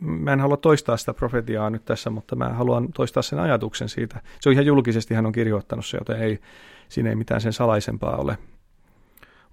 mä 0.00 0.32
en 0.32 0.40
halua 0.40 0.56
toistaa 0.56 0.96
sitä 0.96 1.14
profetiaa 1.14 1.70
nyt 1.70 1.84
tässä, 1.84 2.10
mutta 2.10 2.36
mä 2.36 2.48
haluan 2.48 2.92
toistaa 2.92 3.22
sen 3.22 3.38
ajatuksen 3.38 3.88
siitä. 3.88 4.20
Se 4.40 4.48
on 4.48 4.52
ihan 4.52 4.66
julkisesti, 4.66 5.14
hän 5.14 5.26
on 5.26 5.32
kirjoittanut 5.32 5.86
se, 5.86 5.96
joten 5.96 6.20
ei, 6.20 6.40
siinä 6.88 7.10
ei 7.10 7.16
mitään 7.16 7.40
sen 7.40 7.52
salaisempaa 7.52 8.16
ole. 8.16 8.38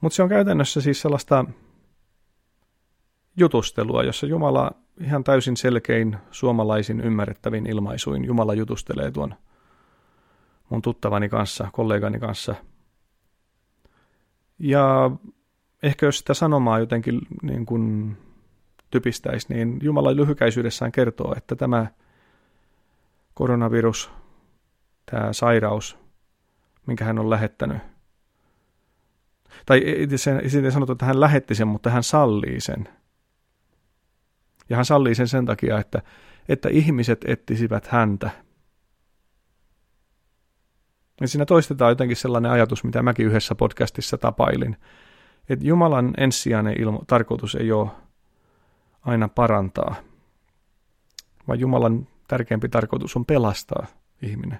Mutta 0.01 0.15
se 0.15 0.23
on 0.23 0.29
käytännössä 0.29 0.81
siis 0.81 1.01
sellaista 1.01 1.45
jutustelua, 3.37 4.03
jossa 4.03 4.27
Jumala 4.27 4.71
ihan 5.01 5.23
täysin 5.23 5.57
selkein 5.57 6.17
suomalaisin 6.31 7.01
ymmärrettävin 7.01 7.67
ilmaisuin 7.67 8.25
Jumala 8.25 8.53
jutustelee 8.53 9.11
tuon 9.11 9.35
mun 10.69 10.81
tuttavani 10.81 11.29
kanssa, 11.29 11.67
kollegani 11.73 12.19
kanssa. 12.19 12.55
Ja 14.59 15.11
ehkä 15.83 16.05
jos 16.05 16.17
sitä 16.19 16.33
sanomaa 16.33 16.79
jotenkin 16.79 17.21
niin 17.41 17.65
kuin 17.65 18.17
typistäisi, 18.89 19.53
niin 19.53 19.79
Jumala 19.81 20.15
lyhykäisyydessään 20.15 20.91
kertoo, 20.91 21.33
että 21.37 21.55
tämä 21.55 21.87
koronavirus, 23.33 24.11
tämä 25.11 25.33
sairaus, 25.33 25.97
minkä 26.87 27.05
hän 27.05 27.19
on 27.19 27.29
lähettänyt, 27.29 27.77
tai 29.65 29.79
ei 29.79 30.71
sanota, 30.71 30.91
että 30.91 31.05
hän 31.05 31.19
lähetti 31.19 31.55
sen, 31.55 31.67
mutta 31.67 31.89
hän 31.89 32.03
sallii 32.03 32.61
sen– 32.61 32.89
ja 34.69 34.75
hän 34.75 34.85
sallii 34.85 35.15
sen 35.15 35.27
sen 35.27 35.45
takia, 35.45 35.79
että, 35.79 36.01
että 36.49 36.69
ihmiset 36.69 37.25
ettisivät 37.27 37.87
häntä. 37.87 38.29
Ja 41.21 41.27
siinä 41.27 41.45
toistetaan 41.45 41.91
jotenkin 41.91 42.17
sellainen 42.17 42.51
ajatus, 42.51 42.83
mitä 42.83 43.03
mäkin 43.03 43.25
yhdessä 43.25 43.55
podcastissa 43.55 44.17
tapailin, 44.17 44.77
että 45.49 45.65
Jumalan 45.65 46.13
ensisijainen 46.17 46.75
ilmo- 46.77 47.03
tarkoitus 47.07 47.55
ei 47.55 47.71
ole 47.71 47.89
aina 49.01 49.27
parantaa, 49.27 49.95
vaan 51.47 51.59
Jumalan 51.59 52.07
tärkeämpi 52.27 52.69
tarkoitus 52.69 53.15
on 53.15 53.25
pelastaa 53.25 53.85
ihminen. 54.21 54.59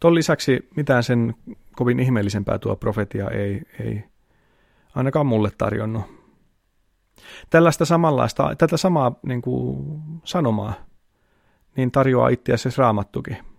Tuon 0.00 0.14
lisäksi 0.14 0.68
mitään 0.76 1.02
sen 1.02 1.34
kovin 1.76 2.00
ihmeellisempää 2.00 2.58
tuo 2.58 2.76
profetia 2.76 3.30
ei, 3.30 3.62
ei 3.80 4.04
ainakaan 4.94 5.26
mulle 5.26 5.50
tarjonnut. 5.58 6.04
Tällaista 7.50 7.84
samanlaista, 7.84 8.54
tätä 8.58 8.76
samaa 8.76 9.12
niin 9.22 9.42
kuin, 9.42 10.00
sanomaa 10.24 10.74
niin 11.76 11.90
tarjoaa 11.90 12.28
itse 12.28 12.52
asiassa 12.52 12.82
raamattukin. 12.82 13.53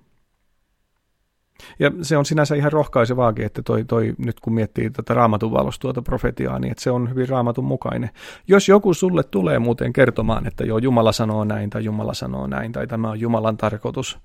Ja 1.80 1.92
se 2.02 2.18
on 2.18 2.26
sinänsä 2.26 2.56
ihan 2.56 2.72
rohkaisevaakin, 2.72 3.46
että 3.46 3.62
toi, 3.62 3.84
toi, 3.84 4.14
nyt 4.18 4.40
kun 4.40 4.54
miettii 4.54 4.90
tätä 4.90 5.14
raamatun 5.14 5.52
valosta 5.52 5.82
tuota 5.82 6.02
profetiaa, 6.02 6.60
niin 6.60 6.72
että 6.72 6.84
se 6.84 6.92
on 6.92 7.10
hyvin 7.10 7.30
raamatun 7.30 7.66
mukainen. 7.66 8.10
Jos 8.48 8.70
joku 8.70 8.94
sulle 8.94 9.24
tulee 9.24 9.60
muuten 9.60 9.94
kertomaan, 9.94 10.48
että 10.48 10.64
joo, 10.64 10.78
Jumala 10.78 11.12
sanoo 11.12 11.44
näin 11.44 11.70
tai 11.70 11.84
Jumala 11.84 12.14
sanoo 12.14 12.48
näin 12.48 12.72
tai 12.72 12.88
tämä 12.88 13.10
on 13.10 13.20
Jumalan 13.20 13.58
tarkoitus, 13.58 14.20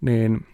niin 0.00 0.46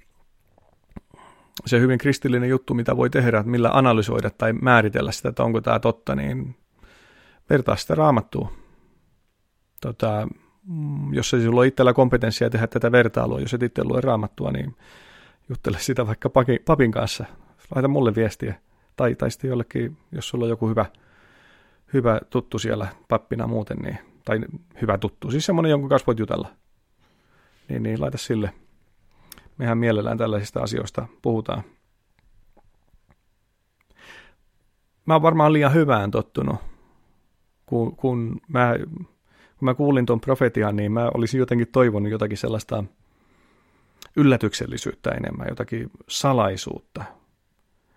se 1.66 1.80
hyvin 1.80 1.98
kristillinen 1.98 2.48
juttu, 2.48 2.74
mitä 2.74 2.96
voi 2.96 3.10
tehdä, 3.10 3.38
että 3.38 3.50
millä 3.50 3.70
analysoida 3.72 4.30
tai 4.30 4.52
määritellä 4.52 5.12
sitä, 5.12 5.28
että 5.28 5.44
onko 5.44 5.60
tämä 5.60 5.78
totta, 5.78 6.14
niin 6.14 6.56
vertaa 7.50 7.76
sitä 7.76 7.94
raamattua. 7.94 8.52
Tota, 9.80 10.28
mm, 10.66 11.14
jos 11.14 11.34
ei 11.34 11.40
sinulla 11.40 11.60
ole 11.60 11.66
itsellä 11.66 11.92
kompetenssia 11.92 12.50
tehdä 12.50 12.66
tätä 12.66 12.92
vertailua, 12.92 13.40
jos 13.40 13.54
et 13.54 13.62
itse 13.62 13.84
lue 13.84 14.00
raamattua, 14.00 14.50
niin 14.50 14.76
juttele 15.50 15.78
sitä 15.80 16.06
vaikka 16.06 16.30
papin 16.64 16.92
kanssa. 16.92 17.24
Laita 17.74 17.88
mulle 17.88 18.14
viestiä. 18.14 18.54
Tai, 18.96 19.14
tai 19.14 19.30
sitten 19.30 19.48
jollekin, 19.48 19.96
jos 20.12 20.28
sulla 20.28 20.44
on 20.44 20.48
joku 20.48 20.68
hyvä, 20.68 20.86
hyvä 21.92 22.20
tuttu 22.30 22.58
siellä 22.58 22.88
pappina 23.08 23.46
muuten, 23.46 23.76
niin, 23.78 23.98
tai 24.24 24.40
hyvä 24.80 24.98
tuttu, 24.98 25.30
siis 25.30 25.46
semmoinen, 25.46 25.70
jonkun 25.70 25.88
kanssa 25.88 26.06
voit 26.06 26.18
jutella. 26.18 26.48
Niin, 27.68 27.82
niin 27.82 28.00
laita 28.00 28.18
sille 28.18 28.52
mehän 29.58 29.78
mielellään 29.78 30.18
tällaisista 30.18 30.60
asioista 30.60 31.06
puhutaan. 31.22 31.62
mä 35.10 35.14
oon 35.14 35.22
varmaan 35.22 35.52
liian 35.52 35.74
hyvään 35.74 36.10
tottunut. 36.10 36.56
Kun, 37.66 37.96
kun, 37.96 38.40
mä, 38.48 38.74
kun 39.58 39.66
mä 39.66 39.74
kuulin 39.74 40.06
tuon 40.06 40.20
profetian, 40.20 40.76
niin 40.76 40.92
mä 40.92 41.10
olisin 41.14 41.38
jotenkin 41.38 41.68
toivonut 41.72 42.10
jotakin 42.10 42.38
sellaista 42.38 42.84
yllätyksellisyyttä 44.16 45.10
enemmän, 45.10 45.46
jotakin 45.48 45.90
salaisuutta. 46.08 47.04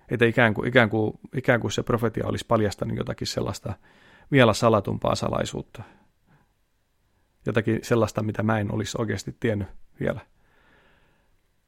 Että 0.10 0.26
ikään 0.26 0.54
kuin, 0.54 0.68
ikään, 0.68 0.90
kuin, 0.90 1.14
ikään 1.36 1.60
kuin 1.60 1.72
se 1.72 1.84
profetia 1.84 2.28
olisi 2.28 2.46
paljastanut 2.48 2.98
jotakin 2.98 3.28
sellaista 3.28 3.74
vielä 4.32 4.54
salatumpaa 4.54 5.16
salaisuutta. 5.16 5.84
Jotakin 7.46 7.80
sellaista, 7.84 8.24
mitä 8.24 8.44
mä 8.44 8.60
en 8.60 8.74
olisi 8.74 8.98
oikeasti 9.00 9.36
tiennyt 9.40 9.68
vielä. 10.00 10.20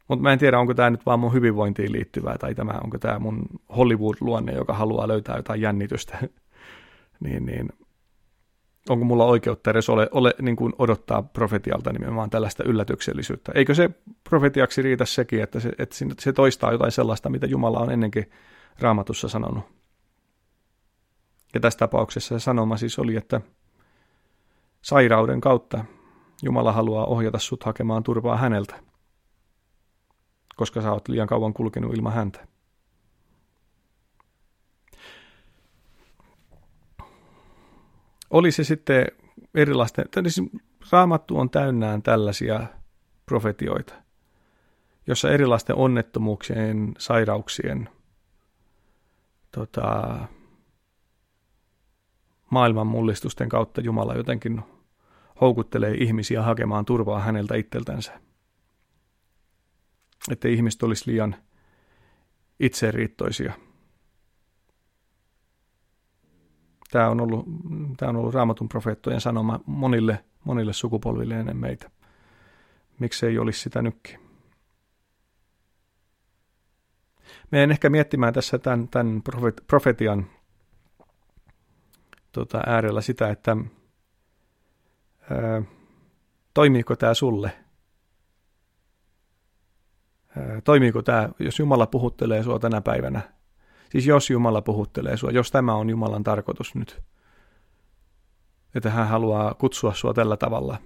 Mutta 0.08 0.24
mä 0.24 0.34
en 0.34 0.40
tiedä, 0.40 0.60
onko 0.60 0.74
tämä 0.74 0.90
nyt 0.90 1.06
vaan 1.06 1.20
mun 1.20 1.34
hyvinvointiin 1.34 1.92
liittyvää, 1.92 2.38
tai 2.38 2.56
tämä, 2.56 2.74
onko 2.84 2.98
tämä 2.98 3.20
mun 3.20 3.46
Hollywood-luonne, 3.78 4.54
joka 4.54 4.74
haluaa 4.74 5.08
löytää 5.08 5.36
jotain 5.36 5.62
jännitystä. 5.62 6.18
niin, 7.24 7.46
niin, 7.46 7.70
onko 8.90 9.06
mulla 9.06 9.26
oikeutta 9.26 9.72
edes 9.72 9.90
ole, 9.90 10.10
ole 10.12 10.34
niin 10.42 10.56
kuin 10.56 10.74
odottaa 10.80 11.24
profetialta 11.24 11.94
nimenomaan 11.94 12.30
tällaista 12.30 12.64
yllätyksellisyyttä. 12.64 13.52
Eikö 13.56 13.74
se 13.74 13.90
profetiaksi 14.30 14.82
riitä 14.82 15.06
sekin, 15.06 15.44
että 15.44 15.60
se, 15.60 15.72
että 15.78 15.96
se 16.20 16.34
toistaa 16.34 16.72
jotain 16.72 16.92
sellaista, 16.92 17.30
mitä 17.30 17.46
Jumala 17.48 17.80
on 17.80 17.92
ennenkin 17.92 18.32
raamatussa 18.80 19.28
sanonut. 19.28 19.64
Ja 21.54 21.60
tässä 21.60 21.80
tapauksessa 21.80 22.40
se 22.40 22.44
sanoma 22.44 22.78
siis 22.78 23.00
oli, 23.00 23.16
että 23.16 23.42
sairauden 24.82 25.42
kautta 25.42 25.86
Jumala 26.44 26.72
haluaa 26.72 27.06
ohjata 27.06 27.40
sut 27.40 27.64
hakemaan 27.64 28.04
turvaa 28.04 28.38
häneltä 28.38 28.76
koska 30.56 30.82
sä 30.82 30.92
oot 30.92 31.08
liian 31.08 31.28
kauan 31.28 31.54
kulkenut 31.54 31.94
ilman 31.94 32.14
häntä. 32.14 32.48
Oli 38.30 38.52
se 38.52 38.64
sitten 38.64 39.06
erilaisten, 39.54 40.06
siis 40.28 40.50
raamattu 40.92 41.38
on 41.38 41.50
täynnään 41.50 42.02
tällaisia 42.02 42.68
profetioita, 43.26 43.94
jossa 45.08 45.32
erilaisten 45.32 45.76
onnettomuuksien, 45.76 46.94
sairauksien, 46.98 47.90
tota, 49.52 50.18
maailman 52.52 52.88
mullistusten 52.88 53.50
kautta 53.50 53.82
Jumala 53.82 54.16
jotenkin 54.16 54.62
houkuttelee 55.42 55.94
ihmisiä 55.94 56.42
hakemaan 56.42 56.86
turvaa 56.86 57.20
häneltä 57.20 57.56
itseltänsä 57.56 58.20
että 60.32 60.48
ihmiset 60.48 60.84
olisi 60.84 61.12
liian 61.12 61.36
itseriittoisia. 62.60 63.54
Tämä 66.92 67.10
on 67.10 67.22
ollut, 67.22 67.46
tämä 67.98 68.10
on 68.10 68.16
ollut 68.16 68.34
raamatun 68.34 68.70
profeettojen 68.70 69.22
sanoma 69.22 69.60
monille, 69.66 70.26
monille 70.44 70.74
sukupolville 70.74 71.40
ennen 71.40 71.58
meitä. 71.58 71.90
Miksi 73.00 73.26
ei 73.26 73.38
olisi 73.38 73.60
sitä 73.60 73.82
nytkin? 73.82 74.20
Meidän 77.52 77.72
ehkä 77.72 77.90
miettimään 77.90 78.34
tässä 78.34 78.60
tämän, 78.60 78.88
tämän 78.88 79.22
profetian 79.68 80.26
tota, 82.32 82.62
äärellä 82.66 83.02
sitä, 83.02 83.30
että 83.30 83.58
ää, 85.30 85.62
toimiiko 86.54 86.96
tämä 86.96 87.14
sulle– 87.14 87.52
toimiiko 90.64 91.02
tämä, 91.02 91.30
jos 91.40 91.60
Jumala 91.60 91.88
puhuttelee 91.88 92.44
sua 92.44 92.60
tänä 92.60 92.82
päivänä, 92.82 93.22
siis 93.90 94.08
jos 94.08 94.30
Jumala 94.30 94.62
puhuttelee 94.62 95.18
sua, 95.18 95.32
jos 95.32 95.52
tämä 95.52 95.76
on 95.76 95.90
Jumalan 95.90 96.24
tarkoitus 96.24 96.76
nyt, 96.76 97.02
että 98.76 98.90
hän 98.90 99.08
haluaa 99.08 99.54
kutsua 99.54 99.94
sua 99.94 100.14
tällä 100.14 100.38
tavalla, 100.38 100.78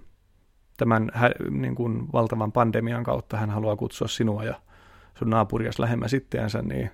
tämän 0.78 1.12
niin 1.50 1.76
kuin 1.76 2.12
valtavan 2.14 2.52
pandemian 2.52 3.04
kautta 3.04 3.38
hän 3.38 3.50
haluaa 3.50 3.76
kutsua 3.76 4.08
sinua 4.08 4.44
ja 4.44 4.62
sun 5.20 5.30
naapurias 5.30 5.80
lähemmä 5.80 6.08
sitteänsä, 6.08 6.62
niin 6.62 6.92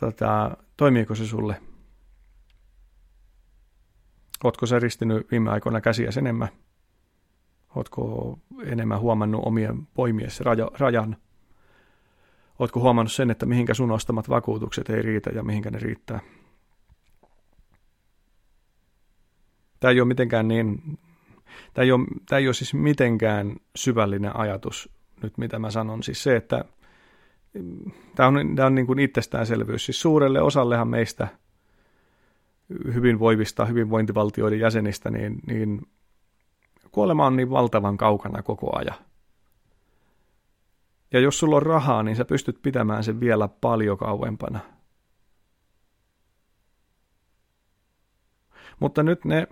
tota, 0.00 0.56
toimiiko 0.76 1.14
se 1.14 1.26
sulle? 1.26 1.60
Ootko 4.44 4.66
sä 4.66 4.78
ristinyt 4.78 5.30
viime 5.30 5.50
aikoina 5.50 5.80
käsiä 5.80 6.10
enemmän? 6.18 6.48
Oletko 7.74 8.38
enemmän 8.64 9.00
huomannut 9.00 9.42
omien 9.44 9.86
poimies 9.94 10.40
rajan? 10.78 11.16
Oletko 12.62 12.80
huomannut 12.80 13.12
sen, 13.12 13.30
että 13.30 13.46
mihinkä 13.46 13.74
sun 13.74 13.90
ostamat 13.90 14.28
vakuutukset 14.28 14.90
ei 14.90 15.02
riitä 15.02 15.30
ja 15.30 15.42
mihinkä 15.42 15.70
ne 15.70 15.78
riittää? 15.78 16.20
Tämä 19.80 19.90
ei 19.90 20.00
ole 20.00 20.08
mitenkään 20.08 20.48
niin, 20.48 20.98
tämä 21.74 21.84
ei 21.84 21.92
ole, 21.92 22.06
tämä 22.28 22.38
ei 22.38 22.48
ole 22.48 22.54
siis 22.54 22.74
mitenkään 22.74 23.56
syvällinen 23.76 24.36
ajatus 24.36 24.90
nyt, 25.22 25.38
mitä 25.38 25.58
mä 25.58 25.70
sanon. 25.70 26.02
Siis 26.02 26.22
se, 26.22 26.36
että 26.36 26.64
tämä 28.14 28.26
on, 28.26 28.56
tämä 28.56 28.66
on 28.66 28.74
niin 28.74 28.86
kuin 28.86 28.98
itsestäänselvyys. 28.98 29.84
Siis 29.84 30.00
suurelle 30.00 30.40
osallehan 30.40 30.88
meistä 30.88 31.28
hyvinvoivista 32.94 33.64
hyvinvointivaltioiden 33.64 34.60
jäsenistä, 34.60 35.10
niin, 35.10 35.40
niin 35.46 35.86
kuolema 36.92 37.26
on 37.26 37.36
niin 37.36 37.50
valtavan 37.50 37.96
kaukana 37.96 38.42
koko 38.42 38.78
ajan. 38.78 39.11
Ja 41.12 41.20
jos 41.20 41.38
sulla 41.38 41.56
on 41.56 41.62
rahaa, 41.62 42.02
niin 42.02 42.16
sä 42.16 42.24
pystyt 42.24 42.62
pitämään 42.62 43.04
sen 43.04 43.20
vielä 43.20 43.48
paljon 43.48 43.98
kauempana. 43.98 44.60
Mutta 48.80 49.02
nyt 49.02 49.24
ne, 49.24 49.38
en 49.38 49.48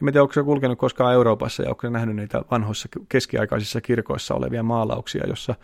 tiedä, 0.00 0.22
onko 0.22 0.32
se 0.32 0.42
kulkenut 0.42 0.78
koskaan 0.78 1.14
Euroopassa 1.14 1.62
ja 1.62 1.70
onko 1.70 1.90
nähnyt 1.90 2.16
niitä 2.16 2.42
vanhoissa 2.50 2.88
keskiaikaisissa 3.08 3.80
kirkoissa 3.80 4.34
olevia 4.34 4.62
maalauksia, 4.62 5.26
jossa 5.26 5.54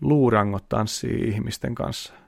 luurangot 0.00 0.68
tanssii 0.68 1.28
ihmisten 1.28 1.74
kanssa– 1.74 2.12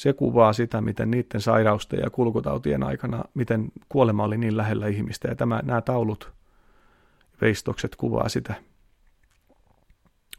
se 0.00 0.12
kuvaa 0.12 0.52
sitä, 0.52 0.80
miten 0.80 1.10
niiden 1.10 1.40
sairausten 1.40 2.00
ja 2.00 2.10
kulkutautien 2.10 2.82
aikana, 2.82 3.24
miten 3.34 3.68
kuolema 3.88 4.24
oli 4.24 4.38
niin 4.38 4.56
lähellä 4.56 4.86
ihmistä. 4.86 5.28
Ja 5.28 5.36
tämä, 5.36 5.60
nämä 5.64 5.80
taulut, 5.80 6.32
veistokset 7.40 7.96
kuvaa 7.96 8.28
sitä. 8.28 8.54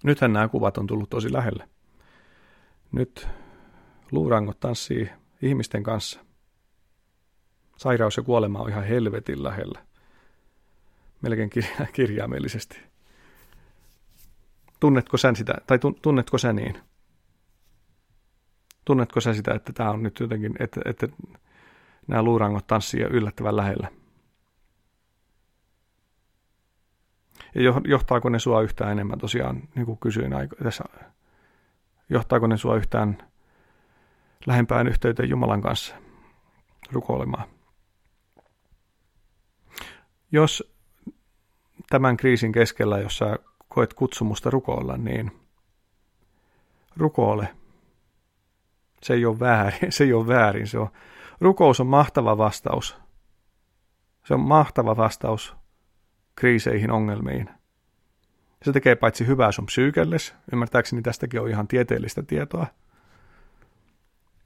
Nythän 0.04 0.34
nämä 0.34 0.48
kuvat 0.48 0.78
on 0.78 0.88
tullut 0.88 1.10
tosi 1.10 1.34
lähelle. 1.34 1.70
Nyt 2.92 3.28
luurangot 4.12 4.60
tanssii 4.60 5.10
ihmisten 5.42 5.84
kanssa. 5.84 6.20
Sairaus 7.78 8.18
ja 8.18 8.24
kuolema 8.24 8.60
on 8.60 8.70
ihan 8.70 8.84
helvetin 8.84 9.44
lähellä. 9.44 9.86
Melkein 11.22 11.50
kirjaimellisesti. 11.94 12.82
Tunnetko 14.80 15.18
sä 15.18 15.34
sitä, 15.34 15.54
tai 15.68 15.80
tunnetko 16.02 16.38
sä 16.38 16.54
niin? 16.54 16.78
Tunnetko 18.86 19.22
sä 19.22 19.34
sitä, 19.34 19.54
että 19.54 19.74
tämä 19.74 19.92
on 19.92 20.04
nyt 20.04 20.20
jotenkin, 20.20 20.54
että, 20.60 20.82
että 20.86 21.08
nämä 22.08 22.24
luurangot 22.24 22.68
tanssii 22.68 23.02
yllättävän 23.02 23.56
lähellä? 23.56 24.01
Ja 27.56 27.82
johtaako 27.88 28.30
ne 28.30 28.40
sua 28.40 28.62
yhtään 28.62 28.92
enemmän 28.92 29.20
tosiaan, 29.20 29.62
niin 29.76 29.86
kuin 29.86 29.98
kysyin 29.98 30.32
tässä, 30.64 30.84
johtaako 32.10 32.48
ne 32.48 32.58
sua 32.58 32.76
yhtään 32.76 33.18
lähempään 34.46 34.88
yhteyteen 34.88 35.30
Jumalan 35.30 35.62
kanssa 35.62 35.96
rukoilemaan? 36.92 37.48
Jos 40.32 40.74
tämän 41.90 42.18
kriisin 42.18 42.52
keskellä, 42.52 43.00
jos 43.00 43.18
sä 43.18 43.40
koet 43.68 43.94
kutsumusta 43.94 44.50
rukoilla, 44.50 44.98
niin 44.98 45.32
rukoile 46.98 47.48
se 49.04 49.14
ei 49.14 49.26
ole 49.26 49.40
väärin. 49.40 49.92
Se 49.94 50.04
ei 50.04 50.14
ole 50.14 50.28
väärin. 50.28 50.68
Se 50.68 50.80
on, 50.80 50.90
rukous 51.42 51.80
on 51.80 51.88
mahtava 51.88 52.38
vastaus. 52.38 52.98
Se 54.26 54.34
on 54.34 54.40
mahtava 54.40 54.98
vastaus 54.98 55.56
kriiseihin, 56.36 56.92
ongelmiin. 56.92 57.50
Se 58.66 58.72
tekee 58.72 58.96
paitsi 58.96 59.28
hyvää 59.28 59.52
sun 59.52 59.66
psyykelles, 59.66 60.36
ymmärtääkseni 60.54 61.02
tästäkin 61.02 61.42
on 61.42 61.50
ihan 61.50 61.68
tieteellistä 61.68 62.24
tietoa. 62.24 62.68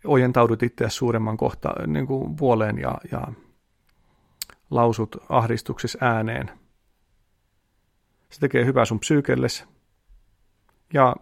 Ojentaudut 0.06 0.64
itseäsi 0.64 0.96
suuremman 0.96 1.38
kohta, 1.38 1.74
niin 1.88 2.08
kuin 2.08 2.36
puoleen 2.36 2.78
ja, 2.78 2.98
ja 3.12 3.28
lausut 4.72 5.18
ahdistuksessa 5.30 5.98
ääneen. 6.02 6.52
Se 8.30 8.40
tekee 8.40 8.66
hyvää 8.66 8.86
sun 8.86 9.00
psyykelles. 9.00 9.66
Ja 10.94 11.16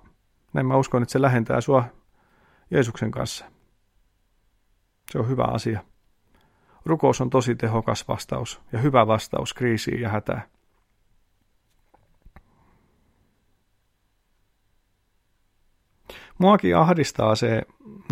näin 0.53 0.65
mä 0.65 0.77
uskon, 0.77 1.01
että 1.03 1.11
se 1.11 1.21
lähentää 1.21 1.61
sua 1.61 1.85
Jeesuksen 2.71 3.11
kanssa. 3.11 3.45
Se 5.11 5.19
on 5.19 5.29
hyvä 5.29 5.43
asia. 5.43 5.83
Rukous 6.85 7.21
on 7.21 7.29
tosi 7.29 7.55
tehokas 7.55 8.07
vastaus 8.07 8.61
ja 8.71 8.79
hyvä 8.79 9.07
vastaus 9.07 9.53
kriisiin 9.53 10.01
ja 10.01 10.09
hätään. 10.09 10.52
Muakin 16.37 16.77
ahdistaa 16.77 17.35
se, 17.35 17.61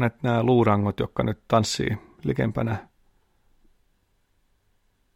että 0.05 0.19
nämä 0.23 0.43
luurangot, 0.43 0.99
jotka 0.99 1.23
nyt 1.23 1.39
tanssii 1.47 1.97
likempänä. 2.23 2.87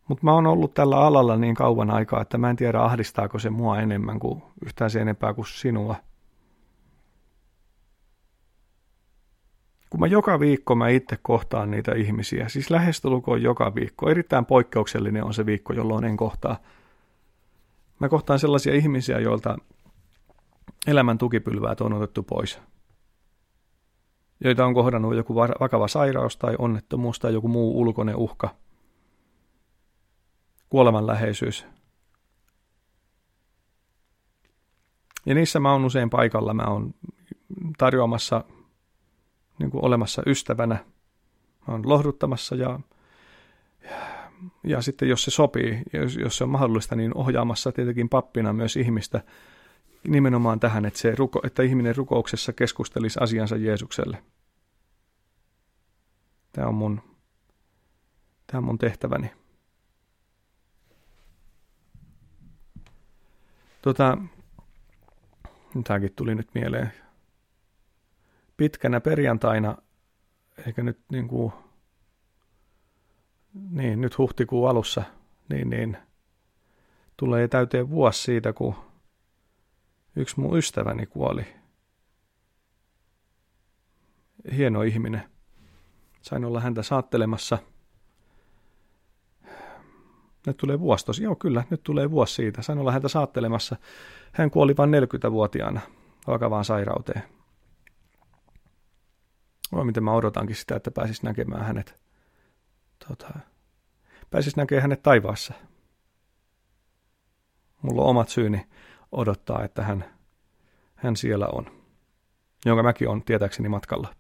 Mutta 0.08 0.24
mä 0.24 0.34
oon 0.34 0.48
ollut 0.48 0.74
tällä 0.74 0.98
alalla 0.98 1.38
niin 1.38 1.56
kauan 1.56 1.92
aikaa, 1.92 2.22
että 2.22 2.38
mä 2.38 2.50
en 2.50 2.56
tiedä 2.56 2.82
ahdistaako 2.82 3.40
se 3.40 3.50
mua 3.50 3.80
enemmän 3.80 4.20
kuin 4.20 4.44
yhtään 4.66 4.90
se 4.90 5.02
enempää 5.02 5.34
kuin 5.34 5.48
sinua. 5.48 5.96
kun 9.96 10.00
mä 10.00 10.08
joka 10.08 10.40
viikko 10.40 10.76
mä 10.76 10.90
itse 10.90 11.18
kohtaan 11.22 11.72
niitä 11.72 11.96
ihmisiä, 11.96 12.50
siis 12.50 12.70
lähestulkoon 12.70 13.42
joka 13.42 13.76
viikko, 13.76 14.10
erittäin 14.10 14.46
poikkeuksellinen 14.46 15.24
on 15.24 15.34
se 15.34 15.46
viikko, 15.46 15.74
jolloin 15.74 16.06
en 16.06 16.18
kohtaa. 16.18 16.58
Mä 18.00 18.10
kohtaan 18.10 18.40
sellaisia 18.40 18.74
ihmisiä, 18.74 19.20
joilta 19.20 19.58
elämän 20.88 21.18
tukipylväät 21.18 21.82
on 21.82 21.94
otettu 21.94 22.24
pois. 22.24 22.62
Joita 24.44 24.66
on 24.66 24.74
kohdannut 24.74 25.16
joku 25.16 25.36
vakava 25.36 25.88
sairaus 25.88 26.38
tai 26.38 26.56
onnettomuus 26.60 27.20
tai 27.20 27.34
joku 27.34 27.48
muu 27.48 27.80
ulkoinen 27.82 28.16
uhka. 28.16 28.56
Kuolemanläheisyys. 30.70 31.66
Ja 35.26 35.36
niissä 35.36 35.60
mä 35.60 35.72
oon 35.72 35.86
usein 35.86 36.10
paikalla. 36.10 36.54
Mä 36.54 36.64
oon 36.64 36.94
tarjoamassa 37.78 38.44
niin 39.60 39.72
kuin 39.72 39.86
olemassa 39.86 40.24
ystävänä, 40.26 40.76
mä 41.68 41.74
oon 41.74 41.90
lohduttamassa 41.90 42.56
ja, 42.56 42.80
ja, 43.84 43.98
ja 44.64 44.82
sitten 44.82 45.10
jos 45.10 45.24
se 45.24 45.32
sopii, 45.32 45.82
jos, 45.94 46.16
jos 46.16 46.38
se 46.38 46.44
on 46.44 46.50
mahdollista, 46.50 46.96
niin 46.96 47.18
ohjaamassa 47.18 47.72
tietenkin 47.72 48.10
pappina 48.10 48.54
myös 48.54 48.76
ihmistä 48.76 49.22
nimenomaan 50.08 50.60
tähän, 50.60 50.86
että, 50.86 51.00
se 51.00 51.16
ruko, 51.16 51.42
että 51.44 51.64
ihminen 51.64 51.96
rukouksessa 51.96 52.54
keskustelisi 52.54 53.20
asiansa 53.22 53.56
Jeesukselle. 53.56 54.24
Tämä 56.52 56.68
on 56.68 56.76
mun, 56.76 57.02
tämä 58.48 58.58
on 58.58 58.64
mun 58.64 58.78
tehtäväni. 58.78 59.32
Tota, 63.82 64.18
tämäkin 65.84 66.14
tuli 66.16 66.36
nyt 66.36 66.50
mieleen 66.54 66.92
pitkänä 68.58 69.02
perjantaina, 69.02 69.78
eikä 70.66 70.84
nyt 70.84 71.00
niin 71.12 71.28
kuin, 71.28 71.54
niin 73.70 74.02
nyt 74.02 74.18
huhtikuun 74.18 74.70
alussa, 74.70 75.04
niin, 75.50 75.70
niin 75.70 75.98
tulee 77.18 77.48
täyteen 77.48 77.90
vuosi 77.90 78.24
siitä, 78.24 78.54
kun 78.54 78.76
yksi 80.16 80.40
mun 80.40 80.58
ystäväni 80.58 81.06
kuoli. 81.06 81.46
Hieno 84.56 84.82
ihminen. 84.82 85.24
Sain 86.22 86.46
olla 86.46 86.60
häntä 86.62 86.84
saattelemassa. 86.84 87.58
Nyt 90.48 90.58
tulee 90.58 90.80
vuosi 90.80 91.06
tosi. 91.06 91.24
Joo, 91.24 91.36
kyllä, 91.36 91.64
nyt 91.70 91.84
tulee 91.84 92.12
vuosi 92.12 92.34
siitä. 92.34 92.62
Sain 92.62 92.80
olla 92.80 92.92
häntä 92.92 93.08
saattelemassa. 93.08 93.76
Hän 94.32 94.52
kuoli 94.52 94.78
vain 94.78 94.90
40-vuotiaana 94.94 95.82
vakavaan 96.28 96.66
sairauteen. 96.66 97.24
Oi, 99.72 99.86
miten 99.86 100.04
mä 100.04 100.14
odotankin 100.14 100.56
sitä, 100.56 100.76
että 100.76 100.92
pääsis 100.92 101.24
näkemään 101.24 101.66
hänet. 101.66 102.02
Tota, 103.08 103.30
pääsis 104.30 104.56
näkemään 104.56 104.82
hänet 104.82 105.04
taivaassa. 105.04 105.54
Mulla 107.82 108.02
on 108.02 108.10
omat 108.10 108.30
syyni 108.30 108.68
odottaa, 109.16 109.64
että 109.64 109.84
hän, 109.84 110.06
hän 110.96 111.16
siellä 111.16 111.48
on, 111.48 111.66
jonka 112.66 112.84
mäkin 112.84 113.10
on 113.10 113.24
tietääkseni 113.24 113.70
matkalla. 113.70 114.16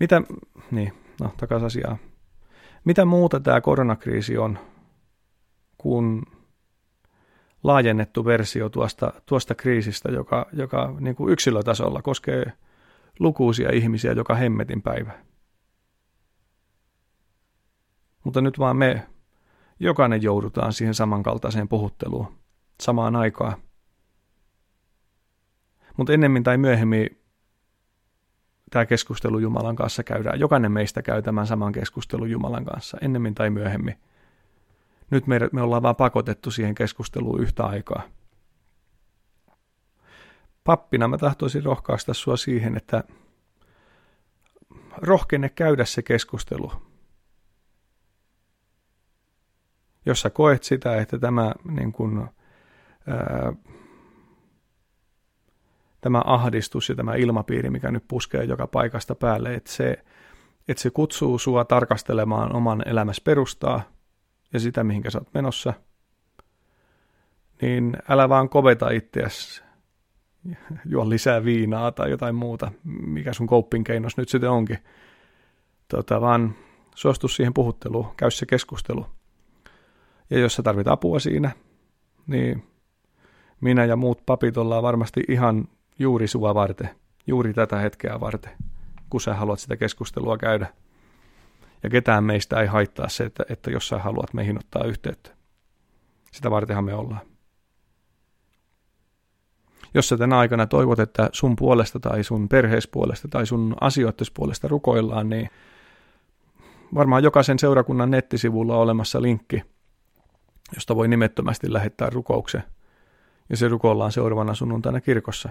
Mitä, 0.00 0.22
niin, 0.70 0.92
no 1.20 1.34
takaisin 1.36 1.66
asiaan. 1.66 1.98
Mitä 2.84 3.04
muuta 3.04 3.40
tämä 3.40 3.60
koronakriisi 3.60 4.38
on 4.38 4.58
kuin 5.78 6.22
laajennettu 7.62 8.24
versio 8.24 8.68
tuosta, 8.68 9.12
tuosta 9.26 9.54
kriisistä, 9.54 10.08
joka, 10.08 10.46
joka 10.52 10.94
niin 11.00 11.16
kuin 11.16 11.32
yksilötasolla 11.32 12.02
koskee 12.02 12.52
lukuisia 13.18 13.70
ihmisiä 13.72 14.12
joka 14.12 14.34
hemmetin 14.34 14.82
päivä. 14.82 15.12
Mutta 18.24 18.40
nyt 18.40 18.58
vaan 18.58 18.76
me, 18.76 19.06
jokainen 19.80 20.22
joudutaan 20.22 20.72
siihen 20.72 20.94
samankaltaiseen 20.94 21.68
puhutteluun 21.68 22.32
samaan 22.82 23.16
aikaan. 23.16 23.54
Mutta 25.96 26.12
ennemmin 26.12 26.42
tai 26.42 26.58
myöhemmin 26.58 27.22
tämä 28.70 28.86
keskustelu 28.86 29.38
Jumalan 29.38 29.76
kanssa 29.76 30.02
käydään. 30.02 30.40
Jokainen 30.40 30.72
meistä 30.72 31.02
käy 31.02 31.22
tämän 31.22 31.46
saman 31.46 31.72
keskustelun 31.72 32.30
Jumalan 32.30 32.64
kanssa, 32.64 32.98
ennemmin 33.00 33.34
tai 33.34 33.50
myöhemmin– 33.50 33.94
nyt 35.10 35.26
me, 35.26 35.40
me 35.52 35.62
ollaan 35.62 35.82
vaan 35.82 35.96
pakotettu 35.96 36.50
siihen 36.50 36.74
keskusteluun 36.74 37.40
yhtä 37.40 37.64
aikaa. 37.64 38.02
Pappina 40.64 41.08
mä 41.08 41.18
tahtoisin 41.18 41.64
rohkaista 41.64 42.14
sua 42.14 42.36
siihen, 42.36 42.76
että 42.76 43.04
rohkene 44.96 45.48
käydä 45.48 45.84
se 45.84 46.02
keskustelu. 46.02 46.72
Jos 50.06 50.20
sä 50.20 50.30
koet 50.30 50.62
sitä, 50.62 50.96
että 50.96 51.18
tämä, 51.18 51.54
niin 51.70 51.92
kun, 51.92 52.28
ää, 53.06 53.52
tämä 56.00 56.22
ahdistus 56.26 56.88
ja 56.88 56.94
tämä 56.94 57.14
ilmapiiri, 57.14 57.70
mikä 57.70 57.90
nyt 57.90 58.04
puskee 58.08 58.44
joka 58.44 58.66
paikasta 58.66 59.14
päälle, 59.14 59.54
että 59.54 59.72
se, 59.72 60.04
että 60.68 60.82
se 60.82 60.90
kutsuu 60.90 61.38
sua 61.38 61.64
tarkastelemaan 61.64 62.56
oman 62.56 62.82
elämässä 62.88 63.22
perustaa– 63.24 63.82
ja 64.52 64.60
sitä, 64.60 64.84
mihinkä 64.84 65.10
sä 65.10 65.18
oot 65.18 65.34
menossa, 65.34 65.74
niin 67.62 67.96
älä 68.08 68.28
vaan 68.28 68.48
koveta 68.48 68.90
itseäsi 68.90 69.62
juo 70.84 71.08
lisää 71.08 71.44
viinaa 71.44 71.92
tai 71.92 72.10
jotain 72.10 72.34
muuta, 72.34 72.72
mikä 72.84 73.32
sun 73.32 73.48
keinos 73.84 74.16
nyt 74.16 74.28
sitten 74.28 74.50
onkin. 74.50 74.78
Tota, 75.88 76.20
vaan 76.20 76.54
suostu 76.94 77.28
siihen 77.28 77.54
puhutteluun, 77.54 78.06
käy 78.16 78.30
se 78.30 78.46
keskustelu. 78.46 79.06
Ja 80.30 80.38
jos 80.38 80.54
sä 80.54 80.62
tarvit 80.62 80.88
apua 80.88 81.18
siinä, 81.18 81.50
niin 82.26 82.64
minä 83.60 83.84
ja 83.84 83.96
muut 83.96 84.26
papit 84.26 84.56
ollaan 84.56 84.82
varmasti 84.82 85.24
ihan 85.28 85.68
juuri 85.98 86.28
sua 86.28 86.54
varten, 86.54 86.90
juuri 87.26 87.54
tätä 87.54 87.76
hetkeä 87.76 88.20
varten, 88.20 88.52
kun 89.10 89.20
sä 89.20 89.34
haluat 89.34 89.60
sitä 89.60 89.76
keskustelua 89.76 90.38
käydä 90.38 90.66
ja 91.82 91.90
ketään 91.90 92.24
meistä 92.24 92.60
ei 92.60 92.66
haittaa 92.66 93.08
se, 93.08 93.24
että, 93.24 93.44
että 93.48 93.70
jos 93.70 93.88
sä 93.88 93.98
haluat 93.98 94.34
meihin 94.34 94.58
ottaa 94.58 94.84
yhteyttä. 94.84 95.30
Sitä 96.32 96.50
vartenhan 96.50 96.84
me 96.84 96.94
ollaan. 96.94 97.20
Jos 99.94 100.08
sä 100.08 100.16
tänä 100.16 100.38
aikana 100.38 100.66
toivot, 100.66 100.98
että 100.98 101.28
sun 101.32 101.56
puolesta 101.56 102.00
tai 102.00 102.24
sun 102.24 102.48
perheespuolesta 102.48 103.28
tai 103.28 103.46
sun 103.46 103.76
asioitteispuolesta 103.80 104.68
rukoillaan, 104.68 105.28
niin 105.28 105.48
varmaan 106.94 107.22
jokaisen 107.22 107.58
seurakunnan 107.58 108.10
nettisivulla 108.10 108.76
on 108.76 108.82
olemassa 108.82 109.22
linkki, 109.22 109.62
josta 110.74 110.96
voi 110.96 111.08
nimettömästi 111.08 111.72
lähettää 111.72 112.10
rukouksen. 112.10 112.62
Ja 113.48 113.56
se 113.56 113.68
rukoillaan 113.68 114.12
seuraavana 114.12 114.54
sunnuntaina 114.54 115.00
kirkossa. 115.00 115.48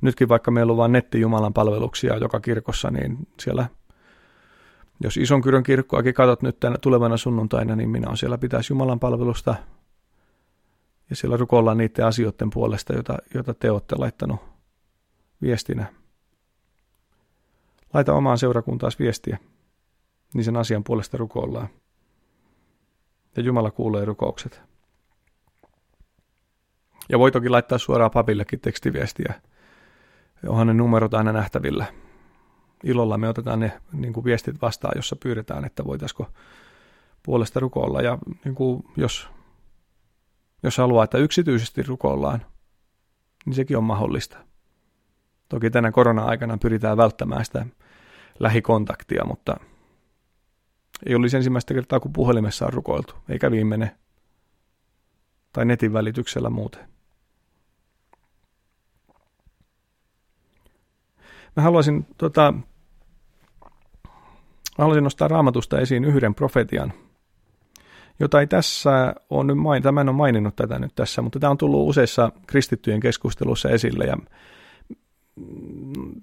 Nytkin 0.00 0.28
vaikka 0.28 0.50
meillä 0.50 0.70
on 0.70 0.76
vain 0.76 0.92
nettijumalan 0.92 1.52
palveluksia 1.52 2.16
joka 2.16 2.40
kirkossa, 2.40 2.90
niin 2.90 3.18
siellä 3.40 3.66
jos 5.00 5.16
ison 5.16 5.42
kyrön 5.42 5.62
kirkkoakin 5.62 6.14
katsot 6.14 6.42
nyt 6.42 6.60
tänä 6.60 6.76
tulevana 6.80 7.16
sunnuntaina, 7.16 7.76
niin 7.76 7.90
minä 7.90 8.10
on 8.10 8.16
siellä 8.16 8.38
pitäisi 8.38 8.72
Jumalan 8.72 9.00
palvelusta 9.00 9.54
ja 11.10 11.16
siellä 11.16 11.36
rukoillaan 11.36 11.78
niiden 11.78 12.06
asioiden 12.06 12.50
puolesta, 12.50 12.92
joita, 12.92 13.18
joita 13.34 13.54
te 13.54 13.70
olette 13.70 13.96
laittanut 13.98 14.40
viestinä. 15.42 15.86
Laita 17.94 18.14
omaan 18.14 18.38
seurakuntaas 18.38 18.98
viestiä, 18.98 19.38
niin 20.34 20.44
sen 20.44 20.56
asian 20.56 20.84
puolesta 20.84 21.16
rukoillaan. 21.16 21.68
Ja 23.36 23.42
Jumala 23.42 23.70
kuulee 23.70 24.04
rukoukset. 24.04 24.62
Ja 27.08 27.18
voi 27.18 27.32
toki 27.32 27.48
laittaa 27.48 27.78
suoraan 27.78 28.10
papillekin 28.10 28.60
tekstiviestiä. 28.60 29.34
Onhan 30.46 30.66
ne 30.66 30.74
numerot 30.74 31.14
aina 31.14 31.32
nähtävillä 31.32 31.86
ilolla 32.82 33.18
me 33.18 33.28
otetaan 33.28 33.60
ne 33.60 33.80
niin 33.92 34.12
kuin 34.12 34.24
viestit 34.24 34.62
vastaan, 34.62 34.92
jossa 34.96 35.16
pyydetään, 35.16 35.64
että 35.64 35.84
voitaisiko 35.84 36.28
puolesta 37.22 37.60
rukoilla. 37.60 38.02
Ja 38.02 38.18
niin 38.44 38.54
kuin 38.54 38.84
jos, 38.96 39.28
jos 40.62 40.78
haluaa, 40.78 41.04
että 41.04 41.18
yksityisesti 41.18 41.82
rukoillaan, 41.82 42.46
niin 43.46 43.54
sekin 43.54 43.76
on 43.76 43.84
mahdollista. 43.84 44.36
Toki 45.48 45.70
tänä 45.70 45.92
korona-aikana 45.92 46.58
pyritään 46.58 46.96
välttämään 46.96 47.44
sitä 47.44 47.66
lähikontaktia, 48.40 49.24
mutta 49.24 49.56
ei 51.06 51.14
olisi 51.14 51.36
ensimmäistä 51.36 51.74
kertaa, 51.74 52.00
kun 52.00 52.12
puhelimessa 52.12 52.66
on 52.66 52.72
rukoiltu, 52.72 53.14
eikä 53.28 53.50
viimeinen. 53.50 53.90
Tai 55.52 55.64
netin 55.64 55.92
välityksellä 55.92 56.50
muuten. 56.50 56.88
Mä 61.56 61.62
haluaisin, 61.62 62.06
tota, 62.18 62.54
haluaisin 64.78 65.04
nostaa 65.04 65.28
raamatusta 65.28 65.80
esiin 65.80 66.04
yhden 66.04 66.34
profetian, 66.34 66.92
jota 68.20 68.40
ei 68.40 68.46
tässä 68.46 69.14
on 69.30 69.46
nyt 69.46 69.58
maininnut, 69.58 69.82
tämä 69.82 70.00
en 70.00 70.08
ole 70.08 70.16
maininnut 70.16 70.56
tätä 70.56 70.78
nyt 70.78 70.94
tässä, 70.94 71.22
mutta 71.22 71.38
tämä 71.38 71.50
on 71.50 71.58
tullut 71.58 71.88
useissa 71.88 72.32
kristittyjen 72.46 73.00
keskustelussa 73.00 73.68
esille 73.68 74.04
ja 74.04 74.16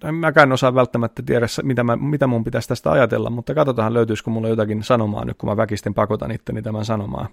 en 0.03 0.15
mäkään 0.15 0.51
osaa 0.51 0.75
välttämättä 0.75 1.23
tiedä, 1.23 1.45
mitä, 1.63 1.84
mä, 1.84 1.95
mitä 1.95 2.27
mun 2.27 2.43
pitäisi 2.43 2.67
tästä 2.67 2.91
ajatella, 2.91 3.29
mutta 3.29 3.53
katsotaan 3.53 3.93
löytyisikö 3.93 4.29
mulle 4.29 4.49
jotakin 4.49 4.84
sanomaa 4.84 5.25
nyt, 5.25 5.38
kun 5.38 5.49
mä 5.49 5.58
väkisten 5.58 5.93
pakotan 5.93 6.32
itteni 6.32 6.62
tämän 6.62 6.86
sanomaan. 6.86 7.29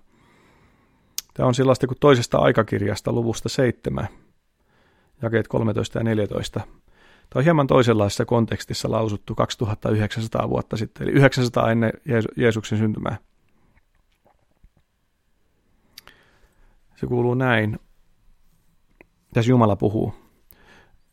Tämä 1.34 1.46
on 1.46 1.54
sellaista 1.54 1.86
kuin 1.86 1.98
toisesta 2.00 2.38
aikakirjasta 2.38 3.12
luvusta 3.12 3.48
7, 3.48 4.08
jakeet 5.22 5.48
13 5.48 5.98
ja 5.98 6.04
14. 6.04 6.60
Tämä 6.60 7.40
on 7.40 7.44
hieman 7.44 7.66
toisenlaisessa 7.66 8.24
kontekstissa 8.24 8.90
lausuttu 8.90 9.34
2900 9.34 10.48
vuotta 10.48 10.76
sitten, 10.76 11.02
eli 11.02 11.12
900 11.12 11.70
ennen 11.70 11.92
Jeesuksen 12.36 12.78
syntymää. 12.78 13.16
Se 16.96 17.06
kuuluu 17.06 17.34
näin. 17.34 17.78
Tässä 19.34 19.50
Jumala 19.50 19.76
puhuu. 19.76 20.25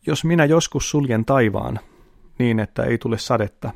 Jos 0.08 0.26
minä 0.26 0.46
joskus 0.46 0.90
suljen 0.90 1.26
taivaan 1.26 1.80
niin, 2.40 2.60
että 2.60 2.84
ei 2.84 2.98
tule 2.98 3.18
sadetta, 3.18 3.72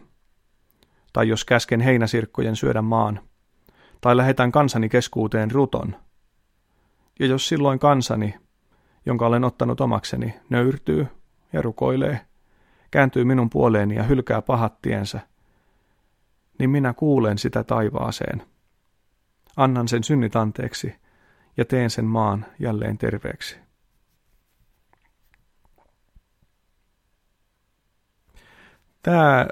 tai 1.13 1.27
jos 1.27 1.45
käsken 1.45 1.81
heinäsirkkojen 1.81 2.55
syödä 2.55 2.81
maan, 2.81 3.19
tai 4.01 4.17
lähetän 4.17 4.51
kansani 4.51 4.89
keskuuteen 4.89 5.51
ruton, 5.51 5.95
ja 7.19 7.25
jos 7.25 7.47
silloin 7.47 7.79
kansani, 7.79 8.35
jonka 9.05 9.27
olen 9.27 9.43
ottanut 9.43 9.81
omakseni, 9.81 10.33
nöyrtyy 10.49 11.07
ja 11.53 11.61
rukoilee, 11.61 12.21
kääntyy 12.91 13.23
minun 13.23 13.49
puoleeni 13.49 13.95
ja 13.95 14.03
hylkää 14.03 14.41
pahat 14.41 14.81
tiensä, 14.81 15.19
niin 16.59 16.69
minä 16.69 16.93
kuulen 16.93 17.37
sitä 17.37 17.63
taivaaseen. 17.63 18.43
Annan 19.57 19.87
sen 19.87 20.03
synnit 20.03 20.35
anteeksi 20.35 20.95
ja 21.57 21.65
teen 21.65 21.89
sen 21.89 22.05
maan 22.05 22.45
jälleen 22.59 22.97
terveeksi. 22.97 23.66
Tämä 29.07 29.47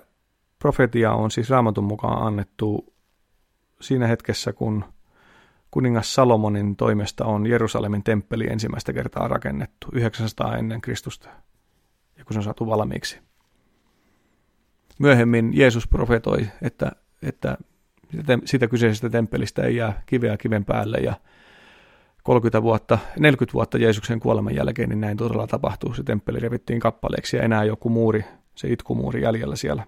profetia 0.60 1.12
on 1.12 1.32
siis 1.32 1.50
raamatun 1.50 1.84
mukaan 1.84 2.28
annettu 2.28 2.94
siinä 3.82 4.08
hetkessä, 4.08 4.54
kun 4.54 4.86
kuningas 5.72 6.14
Salomonin 6.14 6.76
toimesta 6.76 7.26
on 7.26 7.46
Jerusalemin 7.48 8.04
temppeli 8.04 8.48
ensimmäistä 8.52 8.94
kertaa 8.94 9.28
rakennettu 9.28 9.88
900 9.94 10.58
ennen 10.58 10.82
Kristusta, 10.82 11.30
ja 12.18 12.26
kun 12.26 12.34
se 12.34 12.40
on 12.40 12.44
saatu 12.44 12.68
valmiiksi. 12.68 13.20
Myöhemmin 15.00 15.52
Jeesus 15.58 15.88
profetoi, 15.88 16.48
että, 16.62 16.92
että 17.24 17.58
siitä 18.46 18.68
kyseisestä 18.68 19.10
temppelistä 19.10 19.64
ei 19.64 19.76
jää 19.76 20.04
kiveä 20.06 20.38
kiven 20.38 20.66
päälle, 20.66 20.98
ja 20.98 21.14
30 22.24 22.62
vuotta, 22.62 22.98
40 23.20 23.54
vuotta 23.54 23.78
Jeesuksen 23.78 24.20
kuoleman 24.20 24.56
jälkeen, 24.56 24.90
niin 24.90 25.02
näin 25.02 25.18
todella 25.18 25.48
tapahtuu. 25.48 25.94
Se 25.94 26.04
temppeli 26.04 26.40
revittiin 26.40 26.80
kappaleeksi 26.80 27.38
ja 27.38 27.44
enää 27.44 27.64
joku 27.64 27.90
muuri, 27.90 28.26
se 28.56 28.68
itkumuuri 28.72 29.22
jäljellä 29.22 29.56
siellä. 29.56 29.86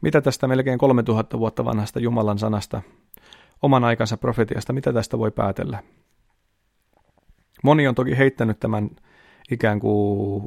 Mitä 0.00 0.20
tästä 0.20 0.48
melkein 0.48 0.78
3000 0.78 1.38
vuotta 1.38 1.64
vanhasta 1.64 2.00
Jumalan 2.00 2.38
sanasta, 2.38 2.82
oman 3.62 3.84
aikansa 3.84 4.16
profetiasta, 4.16 4.72
mitä 4.72 4.92
tästä 4.92 5.18
voi 5.18 5.30
päätellä? 5.30 5.82
Moni 7.62 7.88
on 7.88 7.94
toki 7.94 8.18
heittänyt 8.18 8.60
tämän 8.60 8.90
ikään 9.50 9.80
kuin 9.80 10.44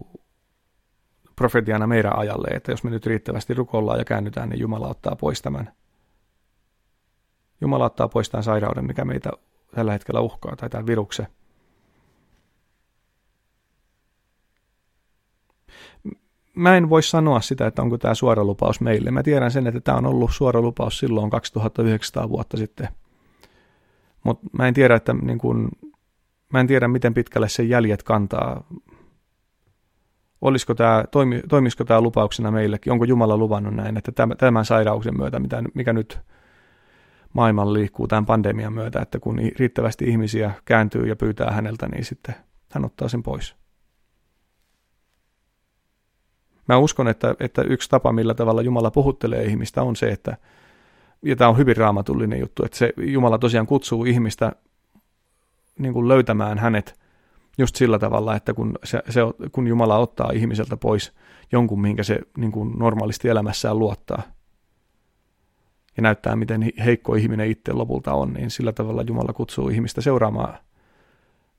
profetiana 1.36 1.88
meidän 1.88 2.20
ajalle, 2.20 2.48
että 2.48 2.72
jos 2.72 2.84
me 2.84 2.90
nyt 2.90 3.06
riittävästi 3.06 3.54
rukoillaan 3.54 4.00
ja 4.00 4.06
käännytään, 4.06 4.50
niin 4.50 4.60
Jumala 4.60 4.88
ottaa 4.88 5.16
pois 5.16 5.42
tämän. 5.42 5.74
Jumala 7.62 7.86
ottaa 7.86 8.08
pois 8.08 8.30
tämän 8.30 8.44
sairauden, 8.44 8.86
mikä 8.86 9.06
meitä 9.06 9.32
tällä 9.76 9.92
hetkellä 9.92 10.22
uhkaa, 10.22 10.56
tai 10.56 10.70
tämän 10.70 10.88
viruksen. 10.88 11.28
Mä 16.60 16.78
en 16.78 16.90
voi 16.90 17.04
sanoa 17.04 17.42
sitä, 17.42 17.68
että 17.68 17.82
onko 17.82 17.98
tämä 17.98 18.14
suora 18.14 18.44
lupaus 18.44 18.82
meille. 18.82 19.12
Mä 19.12 19.24
tiedän 19.24 19.52
sen, 19.52 19.68
että 19.68 19.80
tämä 19.80 19.98
on 19.98 20.06
ollut 20.06 20.32
suora 20.34 20.62
lupaus 20.62 21.00
silloin 21.00 21.30
2900 21.30 22.30
vuotta 22.30 22.58
sitten. 22.58 22.88
Mutta 24.24 24.48
mä 24.58 24.68
en 24.68 24.74
tiedä, 24.74 24.96
että 24.96 25.14
niin 25.14 25.38
kun, 25.38 25.70
mä 26.54 26.60
en 26.60 26.68
tiedä, 26.68 26.88
miten 26.88 27.14
pitkälle 27.14 27.50
se 27.50 27.64
jäljet 27.64 28.04
kantaa. 28.04 28.64
Olisiko 30.42 30.76
tämä, 30.76 31.04
toimi, 31.12 31.42
toimisiko 31.50 31.84
tämä 31.84 32.02
lupauksena 32.02 32.52
meillekin? 32.52 32.94
Onko 32.94 33.06
Jumala 33.06 33.38
luvannut 33.38 33.76
näin, 33.76 33.98
että 33.98 34.12
tämän, 34.38 34.66
sairauksen 34.66 35.18
myötä, 35.18 35.40
mitä, 35.40 35.64
mikä 35.74 35.94
nyt 35.94 36.20
maailman 37.34 37.74
liikkuu 37.74 38.08
tämän 38.08 38.26
pandemian 38.26 38.74
myötä, 38.74 39.02
että 39.02 39.20
kun 39.20 39.40
riittävästi 39.60 40.06
ihmisiä 40.06 40.52
kääntyy 40.66 41.08
ja 41.08 41.16
pyytää 41.16 41.52
häneltä, 41.52 41.88
niin 41.88 42.06
sitten 42.06 42.36
hän 42.72 42.86
ottaa 42.86 43.08
sen 43.08 43.24
pois. 43.24 43.59
Mä 46.70 46.78
uskon, 46.78 47.08
että, 47.08 47.36
että 47.40 47.62
yksi 47.62 47.90
tapa, 47.90 48.12
millä 48.12 48.34
tavalla 48.34 48.62
Jumala 48.62 48.92
puhuttelee 48.92 49.44
ihmistä, 49.44 49.84
on 49.84 49.96
se, 49.96 50.10
että, 50.10 50.38
ja 51.22 51.36
tämä 51.36 51.50
on 51.50 51.58
hyvin 51.58 51.78
raamatullinen 51.78 52.40
juttu, 52.40 52.66
että 52.66 52.78
se 52.78 52.94
Jumala 52.98 53.38
tosiaan 53.38 53.68
kutsuu 53.68 54.06
ihmistä 54.06 54.52
niin 55.80 55.94
kuin 55.94 56.08
löytämään 56.08 56.58
hänet 56.58 57.00
just 57.58 57.76
sillä 57.76 58.00
tavalla, 58.00 58.36
että 58.36 58.54
kun, 58.54 58.76
se, 58.84 59.04
se, 59.10 59.22
kun 59.52 59.68
Jumala 59.68 59.98
ottaa 59.98 60.32
ihmiseltä 60.32 60.78
pois 60.78 61.14
jonkun, 61.52 61.82
minkä 61.82 62.04
se 62.04 62.20
niin 62.38 62.52
kuin 62.52 62.80
normaalisti 62.80 63.30
elämässään 63.30 63.80
luottaa, 63.80 64.22
ja 65.98 66.02
näyttää, 66.02 66.36
miten 66.36 66.72
heikko 66.86 67.16
ihminen 67.16 67.52
itse 67.52 67.74
lopulta 67.74 68.14
on, 68.14 68.34
niin 68.34 68.52
sillä 68.52 68.72
tavalla 68.72 69.04
Jumala 69.08 69.34
kutsuu 69.34 69.70
ihmistä 69.70 70.02
seuraamaan. 70.02 70.58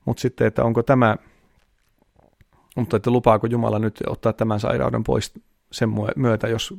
Mutta 0.05 0.21
sitten, 0.21 0.47
että 0.47 0.63
onko 0.63 0.83
tämä 0.83 1.15
mutta 2.75 2.97
että 2.97 3.11
lupaako 3.11 3.47
Jumala 3.47 3.79
nyt 3.79 4.03
ottaa 4.07 4.33
tämän 4.33 4.59
sairauden 4.59 5.03
pois 5.03 5.33
sen 5.71 5.89
myötä, 6.15 6.47
jos 6.47 6.73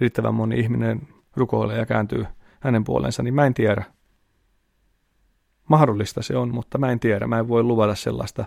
riittävän 0.00 0.34
moni 0.34 0.60
ihminen 0.60 1.08
rukoilee 1.36 1.78
ja 1.78 1.86
kääntyy 1.86 2.26
hänen 2.60 2.84
puoleensa, 2.84 3.22
niin 3.22 3.34
mä 3.34 3.46
en 3.46 3.54
tiedä. 3.54 3.84
Mahdollista 5.68 6.22
se 6.22 6.36
on, 6.36 6.54
mutta 6.54 6.78
mä 6.78 6.92
en 6.92 7.00
tiedä. 7.00 7.26
Mä 7.26 7.38
en 7.38 7.48
voi 7.48 7.62
luvata 7.62 7.94
sellaista. 7.94 8.44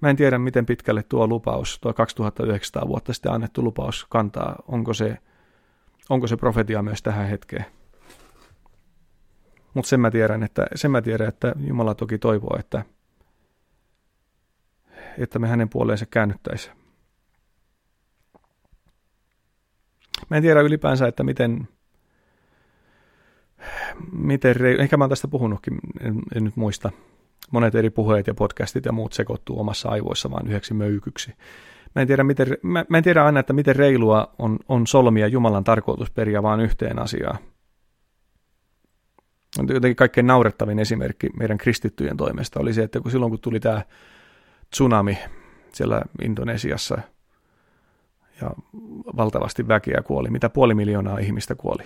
Mä 0.00 0.10
en 0.10 0.16
tiedä, 0.16 0.38
miten 0.38 0.66
pitkälle 0.66 1.02
tuo 1.02 1.26
lupaus, 1.26 1.78
tuo 1.80 1.94
2900 1.94 2.88
vuotta 2.88 3.12
sitten 3.12 3.32
annettu 3.32 3.62
lupaus 3.62 4.06
kantaa. 4.10 4.56
Onko 4.68 4.94
se, 4.94 5.18
onko 6.10 6.26
se 6.26 6.36
profetia 6.36 6.82
myös 6.82 7.02
tähän 7.02 7.28
hetkeen? 7.28 7.64
Mutta 9.74 9.88
sen 9.88 10.00
että, 10.44 10.66
sen 10.74 10.90
mä 10.90 11.02
tiedän, 11.02 11.28
että 11.28 11.52
Jumala 11.66 11.94
toki 11.94 12.18
toivoo, 12.18 12.56
että– 12.58 12.84
että 15.18 15.38
me 15.38 15.48
hänen 15.48 15.68
puoleensa 15.68 16.06
käännyttäisiin. 16.06 16.78
Mä 20.30 20.36
en 20.36 20.42
tiedä 20.42 20.60
ylipäänsä, 20.60 21.08
että 21.08 21.22
miten, 21.22 21.68
miten 24.12 24.56
ehkä 24.78 24.96
mä 24.96 25.04
oon 25.04 25.10
tästä 25.10 25.28
puhunutkin, 25.28 25.78
en, 26.00 26.22
en 26.34 26.44
nyt 26.44 26.56
muista. 26.56 26.90
Monet 27.50 27.74
eri 27.74 27.90
puheet 27.90 28.26
ja 28.26 28.34
podcastit 28.34 28.84
ja 28.84 28.92
muut 28.92 29.12
sekoittuu 29.12 29.60
omassa 29.60 29.88
aivoissa 29.88 30.30
vaan 30.30 30.46
yhdeksi 30.46 30.74
möykyksi. 30.74 31.32
Mä 31.94 32.02
en 32.02 32.08
tiedä, 32.08 32.24
miten, 32.24 32.48
mä, 32.62 32.84
mä 32.88 32.98
en 32.98 33.04
tiedä 33.04 33.24
aina, 33.24 33.40
että 33.40 33.52
miten 33.52 33.76
reilua 33.76 34.34
on, 34.38 34.58
on 34.68 34.86
solmia 34.86 35.26
Jumalan 35.26 35.64
tarkoitusperiä 35.64 36.42
vaan 36.42 36.60
yhteen 36.60 36.98
asiaan. 36.98 37.38
Jotenkin 39.58 39.96
kaikkein 39.96 40.26
naurettavin 40.26 40.78
esimerkki 40.78 41.28
meidän 41.38 41.58
kristittyjen 41.58 42.16
toimesta 42.16 42.60
oli 42.60 42.72
se, 42.72 42.82
että 42.82 43.00
kun 43.00 43.10
silloin 43.10 43.30
kun 43.30 43.40
tuli 43.40 43.60
tämä 43.60 43.82
tsunami 44.70 45.18
siellä 45.72 46.02
Indonesiassa 46.22 46.98
ja 48.40 48.50
valtavasti 49.16 49.68
väkeä 49.68 50.02
kuoli, 50.06 50.30
mitä 50.30 50.48
puoli 50.48 50.74
miljoonaa 50.74 51.18
ihmistä 51.18 51.54
kuoli. 51.54 51.82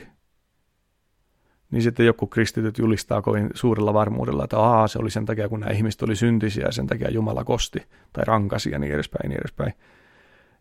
Niin 1.71 1.83
sitten 1.83 2.07
joku 2.07 2.27
kristityt 2.27 2.79
julistaa 2.79 3.23
kovin 3.23 3.51
suurella 3.55 3.95
varmuudella, 3.95 4.45
että 4.45 4.59
Aa, 4.59 4.89
se 4.89 4.99
oli 4.99 5.11
sen 5.11 5.27
takia, 5.27 5.49
kun 5.49 5.61
nämä 5.61 5.73
ihmiset 5.73 6.03
oli 6.03 6.17
syntisiä 6.17 6.65
ja 6.65 6.73
sen 6.73 6.87
takia 6.87 7.11
Jumala 7.11 7.45
kosti 7.45 7.83
tai 8.13 8.25
rankasi 8.25 8.71
ja 8.71 8.79
niin 8.79 8.95
edespäin, 8.95 9.29
niin 9.29 9.41
edespäin. 9.41 9.73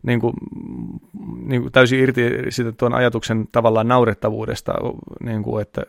Niin 0.02 0.20
kuin, 0.20 0.34
niin 1.44 1.62
kuin 1.62 1.72
täysin 1.72 2.00
irti 2.00 2.22
sitä 2.48 2.72
tuon 2.72 2.94
ajatuksen 2.94 3.48
tavallaan 3.52 3.88
naurettavuudesta, 3.88 4.72
niin 5.20 5.42
kuin, 5.42 5.62
että 5.62 5.82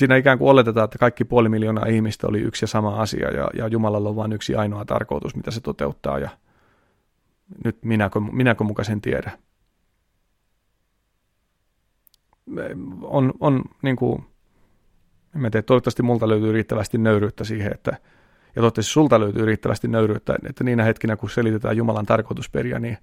siinä 0.00 0.16
ikään 0.16 0.38
kuin 0.38 0.50
oletetaan, 0.50 0.84
että 0.84 0.98
kaikki 0.98 1.24
puoli 1.24 1.48
miljoonaa 1.48 1.86
ihmistä 1.86 2.26
oli 2.26 2.40
yksi 2.40 2.64
ja 2.64 2.68
sama 2.68 3.00
asia 3.00 3.30
ja, 3.30 3.50
ja 3.54 3.68
Jumalalla 3.68 4.08
on 4.08 4.16
vain 4.16 4.32
yksi 4.32 4.54
ainoa 4.54 4.84
tarkoitus, 4.84 5.36
mitä 5.36 5.50
se 5.50 5.60
toteuttaa 5.60 6.18
ja 6.18 6.30
nyt 7.64 7.78
minäkö, 7.84 8.20
minäkö 8.20 8.64
muka 8.64 8.84
sen 8.84 9.00
tiedä. 9.00 9.30
On, 13.02 13.32
on 13.40 13.64
niin 13.82 13.96
kuin, 13.96 14.24
en 15.34 15.40
tiedä, 15.40 15.62
toivottavasti 15.62 16.02
multa 16.02 16.28
löytyy 16.28 16.52
riittävästi 16.52 16.98
nöyryyttä 16.98 17.44
siihen, 17.44 17.72
että 17.74 17.90
Ja 17.90 18.54
toivottavasti 18.54 18.92
sulta 18.92 19.20
löytyy 19.20 19.46
riittävästi 19.46 19.88
nöyryyttä, 19.88 20.36
että 20.48 20.64
niinä 20.64 20.84
hetkinä, 20.84 21.16
kun 21.16 21.30
selitetään 21.30 21.76
Jumalan 21.76 22.06
tarkoitusperiä, 22.06 22.78
niin, 22.78 22.98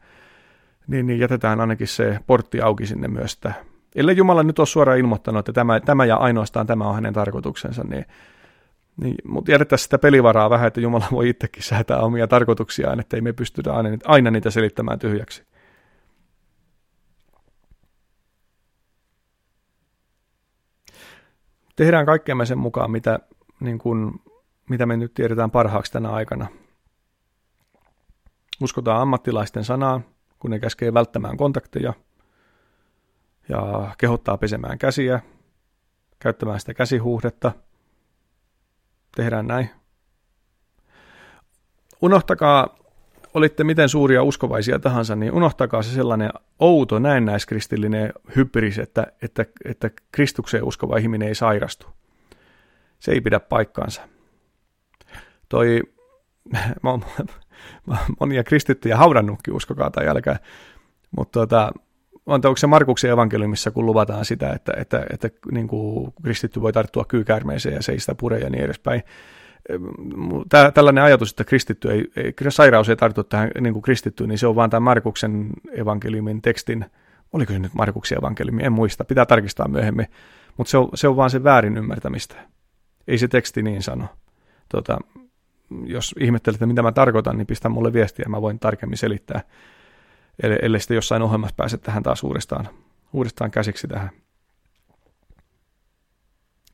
niin, 0.87 1.07
niin 1.07 1.19
jätetään 1.19 1.59
ainakin 1.61 1.87
se 1.87 2.19
portti 2.27 2.61
auki 2.61 2.85
sinne 2.85 3.07
myös, 3.07 3.33
että 3.33 3.53
ellei 3.97 4.17
Jumala 4.17 4.43
nyt 4.43 4.59
ole 4.59 4.67
suoraan 4.67 4.99
ilmoittanut, 4.99 5.39
että 5.39 5.53
tämä, 5.53 5.79
tämä 5.79 6.05
ja 6.05 6.15
ainoastaan 6.15 6.67
tämä 6.67 6.87
on 6.87 6.95
hänen 6.95 7.13
tarkoituksensa, 7.13 7.83
niin, 7.83 8.05
niin 9.01 9.15
mutta 9.23 9.51
jätettäisiin 9.51 9.83
sitä 9.83 9.97
pelivaraa 9.97 10.49
vähän, 10.49 10.67
että 10.67 10.81
Jumala 10.81 11.05
voi 11.11 11.29
itsekin 11.29 11.63
säätää 11.63 11.99
omia 11.99 12.27
tarkoituksiaan, 12.27 12.99
että 12.99 13.17
ei 13.17 13.21
me 13.21 13.33
pystytä 13.33 13.73
aina, 13.73 13.89
aina 14.05 14.31
niitä 14.31 14.51
selittämään 14.51 14.99
tyhjäksi. 14.99 15.43
Tehdään 21.75 22.05
kaikkemme 22.05 22.45
sen 22.45 22.57
mukaan, 22.57 22.91
mitä, 22.91 23.19
niin 23.59 23.77
kuin, 23.77 24.11
mitä 24.69 24.85
me 24.85 24.97
nyt 24.97 25.13
tiedetään 25.13 25.51
parhaaksi 25.51 25.91
tänä 25.91 26.09
aikana. 26.09 26.47
Uskotaan 28.61 29.01
ammattilaisten 29.01 29.63
sanaa, 29.63 30.01
kun 30.39 30.51
ne 30.51 30.59
käskee 30.59 30.93
välttämään 30.93 31.37
kontakteja 31.37 31.93
ja 33.49 33.91
kehottaa 33.97 34.37
pesemään 34.37 34.77
käsiä, 34.77 35.19
käyttämään 36.19 36.59
sitä 36.59 36.73
käsihuhdetta. 36.73 37.51
Tehdään 39.15 39.47
näin. 39.47 39.69
Unohtakaa, 42.01 42.77
olitte 43.33 43.63
miten 43.63 43.89
suuria 43.89 44.23
uskovaisia 44.23 44.79
tahansa, 44.79 45.15
niin 45.15 45.33
unohtakaa 45.33 45.81
se 45.81 45.89
sellainen 45.89 46.29
outo 46.59 46.99
näennäiskristillinen 46.99 48.13
hyppiris, 48.35 48.77
että, 48.77 49.07
että, 49.21 49.45
että 49.65 49.89
Kristukseen 50.11 50.63
uskova 50.63 50.97
ihminen 50.97 51.27
ei 51.27 51.35
sairastu. 51.35 51.87
Se 52.99 53.11
ei 53.11 53.21
pidä 53.21 53.39
paikkaansa. 53.39 54.01
Toi, 55.49 55.81
monia 58.19 58.43
kristittyjä 58.43 58.97
haudannutkin, 58.97 59.53
uskokaa 59.53 59.91
tai 59.91 60.07
älkää. 60.07 60.39
Mutta 61.17 61.39
tota, 61.39 61.71
onko 62.27 62.57
se 62.57 62.67
Markuksen 62.67 63.11
evankeliumissa, 63.11 63.71
kun 63.71 63.85
luvataan 63.85 64.25
sitä, 64.25 64.53
että, 64.53 64.73
että, 64.77 65.05
että 65.09 65.29
niin 65.51 65.67
kuin 65.67 66.13
kristitty 66.23 66.61
voi 66.61 66.73
tarttua 66.73 67.05
kyykäärmeeseen 67.05 67.75
ja 67.75 67.81
seistä 67.81 68.15
pure 68.15 68.39
ja 68.39 68.49
niin 68.49 68.63
edespäin. 68.63 69.03
Tää, 70.49 70.71
tällainen 70.71 71.03
ajatus, 71.03 71.29
että 71.29 71.43
kristitty 71.43 71.91
ei, 71.91 72.05
ei, 72.15 72.33
sairaus 72.49 72.89
ei 72.89 72.95
tartu 72.95 73.23
tähän 73.23 73.51
niin 73.61 73.73
kuin 73.73 73.83
kristittyyn, 73.83 74.29
niin 74.29 74.37
se 74.37 74.47
on 74.47 74.55
vaan 74.55 74.69
tämän 74.69 74.83
Markuksen 74.83 75.49
evankeliumin 75.71 76.41
tekstin, 76.41 76.85
oliko 77.33 77.53
se 77.53 77.59
nyt 77.59 77.73
Markuksen 77.73 78.17
evankeliumi, 78.17 78.63
en 78.63 78.71
muista, 78.71 79.05
pitää 79.05 79.25
tarkistaa 79.25 79.67
myöhemmin, 79.67 80.07
mutta 80.57 80.71
se 80.71 80.77
on, 80.77 80.89
se 80.93 81.07
on 81.07 81.15
vaan 81.15 81.29
se 81.29 81.43
väärin 81.43 81.77
ymmärtämistä. 81.77 82.35
Ei 83.07 83.17
se 83.17 83.27
teksti 83.27 83.61
niin 83.61 83.83
sano. 83.83 84.05
Tota, 84.69 84.97
jos 85.85 86.15
ihmettelette, 86.19 86.65
mitä 86.65 86.81
mä 86.81 86.91
tarkoitan, 86.91 87.37
niin 87.37 87.47
pistä 87.47 87.69
mulle 87.69 87.93
viestiä 87.93 88.25
mä 88.29 88.41
voin 88.41 88.59
tarkemmin 88.59 88.97
selittää, 88.97 89.41
ellei 90.43 90.79
sitten 90.79 90.95
jossain 90.95 91.21
ohjelmassa 91.21 91.55
pääse 91.55 91.77
tähän 91.77 92.03
taas 92.03 92.23
uudestaan, 92.23 92.69
uudestaan 93.13 93.51
käsiksi 93.51 93.87
tähän. 93.87 94.09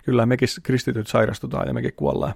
Kyllä 0.05 0.25
mekin 0.25 0.47
kristityt 0.63 1.07
sairastutaan 1.07 1.67
ja 1.67 1.73
mekin 1.73 1.93
kuollaan. 1.93 2.33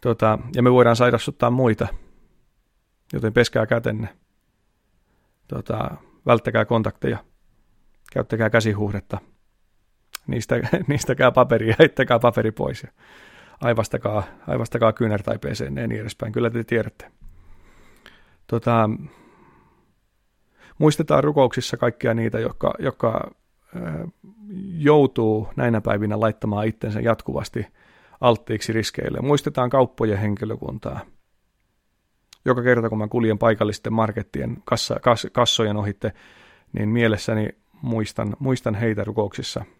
Tota, 0.00 0.38
ja 0.54 0.62
me 0.62 0.72
voidaan 0.72 0.96
sairastuttaa 0.96 1.50
muita, 1.50 1.88
joten 3.12 3.32
peskää 3.32 3.66
kätenne. 3.66 4.08
Tota, 5.48 5.90
välttäkää 6.26 6.64
kontakteja, 6.64 7.18
käyttäkää 8.12 8.50
käsihuhdetta, 8.50 9.18
niistä, 10.26 10.56
niistäkää 10.88 11.32
paperia, 11.32 11.76
heittäkää 11.78 12.18
paperi 12.18 12.52
pois 12.52 12.82
ja 12.82 12.88
aivastakaa, 13.60 14.22
aivastakaa 14.46 14.92
kyynärtaipeeseen 14.92 15.76
ja 15.76 15.86
niin 15.86 16.00
edespäin. 16.00 16.32
Kyllä 16.32 16.50
te 16.50 16.64
tiedätte. 16.64 17.10
Tota, 18.46 18.90
muistetaan 20.78 21.24
rukouksissa 21.24 21.76
kaikkia 21.76 22.14
niitä, 22.14 22.40
jotka, 22.40 22.74
jotka 22.78 23.30
joutuu 24.78 25.48
näinä 25.56 25.80
päivinä 25.80 26.20
laittamaan 26.20 26.66
itsensä 26.66 27.00
jatkuvasti 27.00 27.66
alttiiksi 28.20 28.72
riskeille. 28.72 29.20
Muistetaan 29.20 29.70
kauppojen 29.70 30.18
henkilökuntaa. 30.18 31.00
Joka 32.44 32.62
kerta, 32.62 32.88
kun 32.88 32.98
mä 32.98 33.08
kuljen 33.08 33.38
paikallisten 33.38 33.92
markettien 33.92 34.56
kassa, 34.64 34.96
kas, 35.02 35.26
kassojen 35.32 35.76
ohitte, 35.76 36.12
niin 36.72 36.88
mielessäni 36.88 37.48
muistan, 37.82 38.36
muistan 38.38 38.74
heitä 38.74 39.04
rukouksissa– 39.04 39.64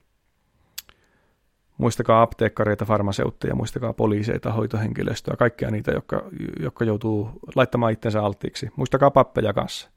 Muistakaa 1.78 2.22
apteekkareita, 2.22 2.84
farmaseutteja, 2.84 3.54
muistakaa 3.54 3.92
poliiseita, 3.92 4.52
hoitohenkilöstöä, 4.52 5.36
kaikkia 5.36 5.70
niitä, 5.70 5.90
jotka, 5.90 6.22
jotka 6.60 6.84
joutuu 6.84 7.30
laittamaan 7.54 7.92
itsensä 7.92 8.22
alttiiksi. 8.22 8.70
Muistakaa 8.76 9.10
pappeja 9.10 9.52
kanssa. 9.52 9.90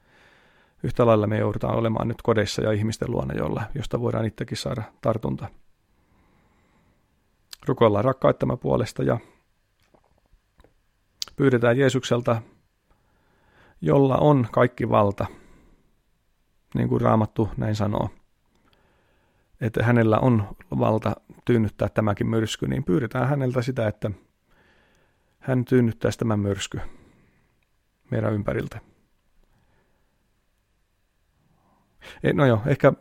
Yhtä 0.84 1.06
lailla 1.06 1.28
me 1.28 1.38
joudutaan 1.38 1.76
olemaan 1.76 2.08
nyt 2.08 2.22
kodeissa 2.22 2.62
ja 2.62 2.72
ihmisten 2.72 3.12
luona, 3.12 3.34
jolla, 3.34 3.64
josta 3.76 4.00
voidaan 4.00 4.26
itsekin 4.26 4.58
saada 4.58 4.84
tartunta. 5.02 5.50
Rukoillaan 7.66 8.06
rakkaittamme 8.06 8.58
puolesta 8.58 9.04
ja 9.04 9.18
pyydetään 11.36 11.78
Jeesukselta, 11.78 12.42
jolla 13.82 14.18
on 14.18 14.48
kaikki 14.52 14.90
valta, 14.90 15.26
niin 16.76 16.90
kuin 16.90 17.02
Raamattu 17.02 17.50
näin 17.58 17.76
sanoo 17.76 18.10
että 19.62 19.84
hänellä 19.84 20.20
on 20.20 20.56
valta 20.80 21.16
tyynnyttää 21.46 21.90
tämäkin 21.90 22.28
myrsky, 22.28 22.68
niin 22.68 22.84
pyydetään 22.84 23.30
häneltä 23.30 23.62
sitä, 23.62 23.88
että 23.88 24.12
hän 25.40 25.66
tyynnyttäisi 25.66 26.20
tämän 26.20 26.40
myrsky 26.40 26.80
meidän 28.12 28.34
ympäriltä. 28.34 28.80
No 32.34 32.46
joo, 32.46 32.62
ehkä 32.66 32.94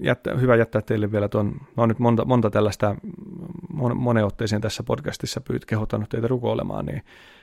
jättä, 0.00 0.36
hyvä 0.36 0.56
jättää 0.56 0.82
teille 0.82 1.12
vielä 1.12 1.28
tuon, 1.28 1.46
mä 1.46 1.82
oon 1.82 1.88
nyt 1.88 1.98
monta, 1.98 2.24
monta 2.24 2.50
tällaista 2.50 2.96
mon, 3.72 4.16
otteeseen 4.16 4.62
tässä 4.62 4.82
podcastissa 4.82 5.40
pyyt, 5.40 5.64
kehotanut 5.64 6.08
teitä 6.08 6.28
rukoilemaan, 6.28 6.86
niin 6.86 7.02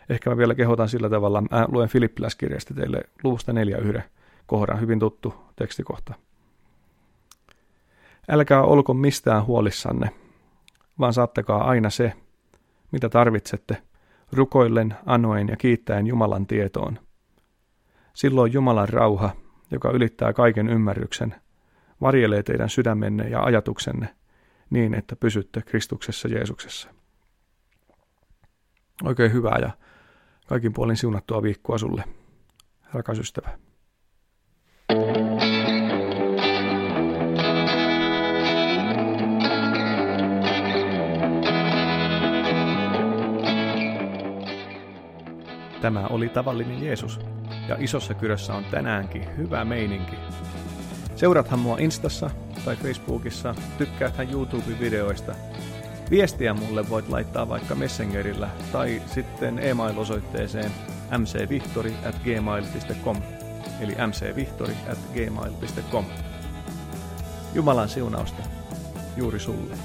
ehkä 0.09 0.29
mä 0.29 0.37
vielä 0.37 0.55
kehotan 0.55 0.89
sillä 0.89 1.09
tavalla, 1.09 1.41
mä 1.41 1.65
luen 1.71 1.89
Filippiläskirjasta 1.89 2.73
teille 2.73 3.01
luvusta 3.23 3.53
4 3.53 3.77
yhden 3.77 4.03
kohdan, 4.45 4.81
hyvin 4.81 4.99
tuttu 4.99 5.33
tekstikohta. 5.55 6.13
Älkää 8.29 8.63
olko 8.63 8.93
mistään 8.93 9.45
huolissanne, 9.45 10.09
vaan 10.99 11.13
saattakaa 11.13 11.63
aina 11.63 11.89
se, 11.89 12.13
mitä 12.91 13.09
tarvitsette, 13.09 13.77
rukoillen, 14.31 14.95
anoen 15.05 15.47
ja 15.47 15.57
kiittäen 15.57 16.07
Jumalan 16.07 16.47
tietoon. 16.47 16.99
Silloin 18.13 18.53
Jumalan 18.53 18.89
rauha, 18.89 19.29
joka 19.71 19.91
ylittää 19.91 20.33
kaiken 20.33 20.69
ymmärryksen, 20.69 21.35
varjelee 22.01 22.43
teidän 22.43 22.69
sydämenne 22.69 23.29
ja 23.29 23.43
ajatuksenne 23.43 24.15
niin, 24.69 24.93
että 24.93 25.15
pysytte 25.15 25.61
Kristuksessa 25.61 26.27
Jeesuksessa. 26.27 26.89
Oikein 29.03 29.33
hyvää 29.33 29.57
ja 29.61 29.71
kaikin 30.47 30.73
puolin 30.73 30.97
siunattua 30.97 31.43
viikkoa 31.43 31.77
sulle, 31.77 32.03
rakas 32.93 33.19
ystävä. 33.19 33.57
Tämä 45.81 46.07
oli 46.07 46.29
tavallinen 46.29 46.83
Jeesus, 46.83 47.19
ja 47.67 47.75
isossa 47.79 48.13
kyrössä 48.13 48.53
on 48.53 48.65
tänäänkin 48.65 49.37
hyvä 49.37 49.65
meininki. 49.65 50.15
Seurathan 51.15 51.59
mua 51.59 51.77
Instassa 51.79 52.29
tai 52.65 52.75
Facebookissa, 52.75 53.55
tykkääthän 53.77 54.31
YouTube-videoista. 54.31 55.35
Viestiä 56.09 56.53
mulle 56.53 56.89
voit 56.89 57.09
laittaa 57.09 57.49
vaikka 57.49 57.75
Messengerillä 57.75 58.49
tai 58.71 59.01
sitten 59.05 59.59
e-mail-osoitteeseen 59.59 60.71
mcvihtori 61.17 61.93
at 62.05 62.15
gmail.com 62.23 63.17
eli 63.79 63.95
mcvihtori 64.07 64.73
at 64.91 64.97
gmail.com. 65.13 66.05
Jumalan 67.53 67.89
siunausta 67.89 68.43
juuri 69.17 69.39
sulle. 69.39 69.75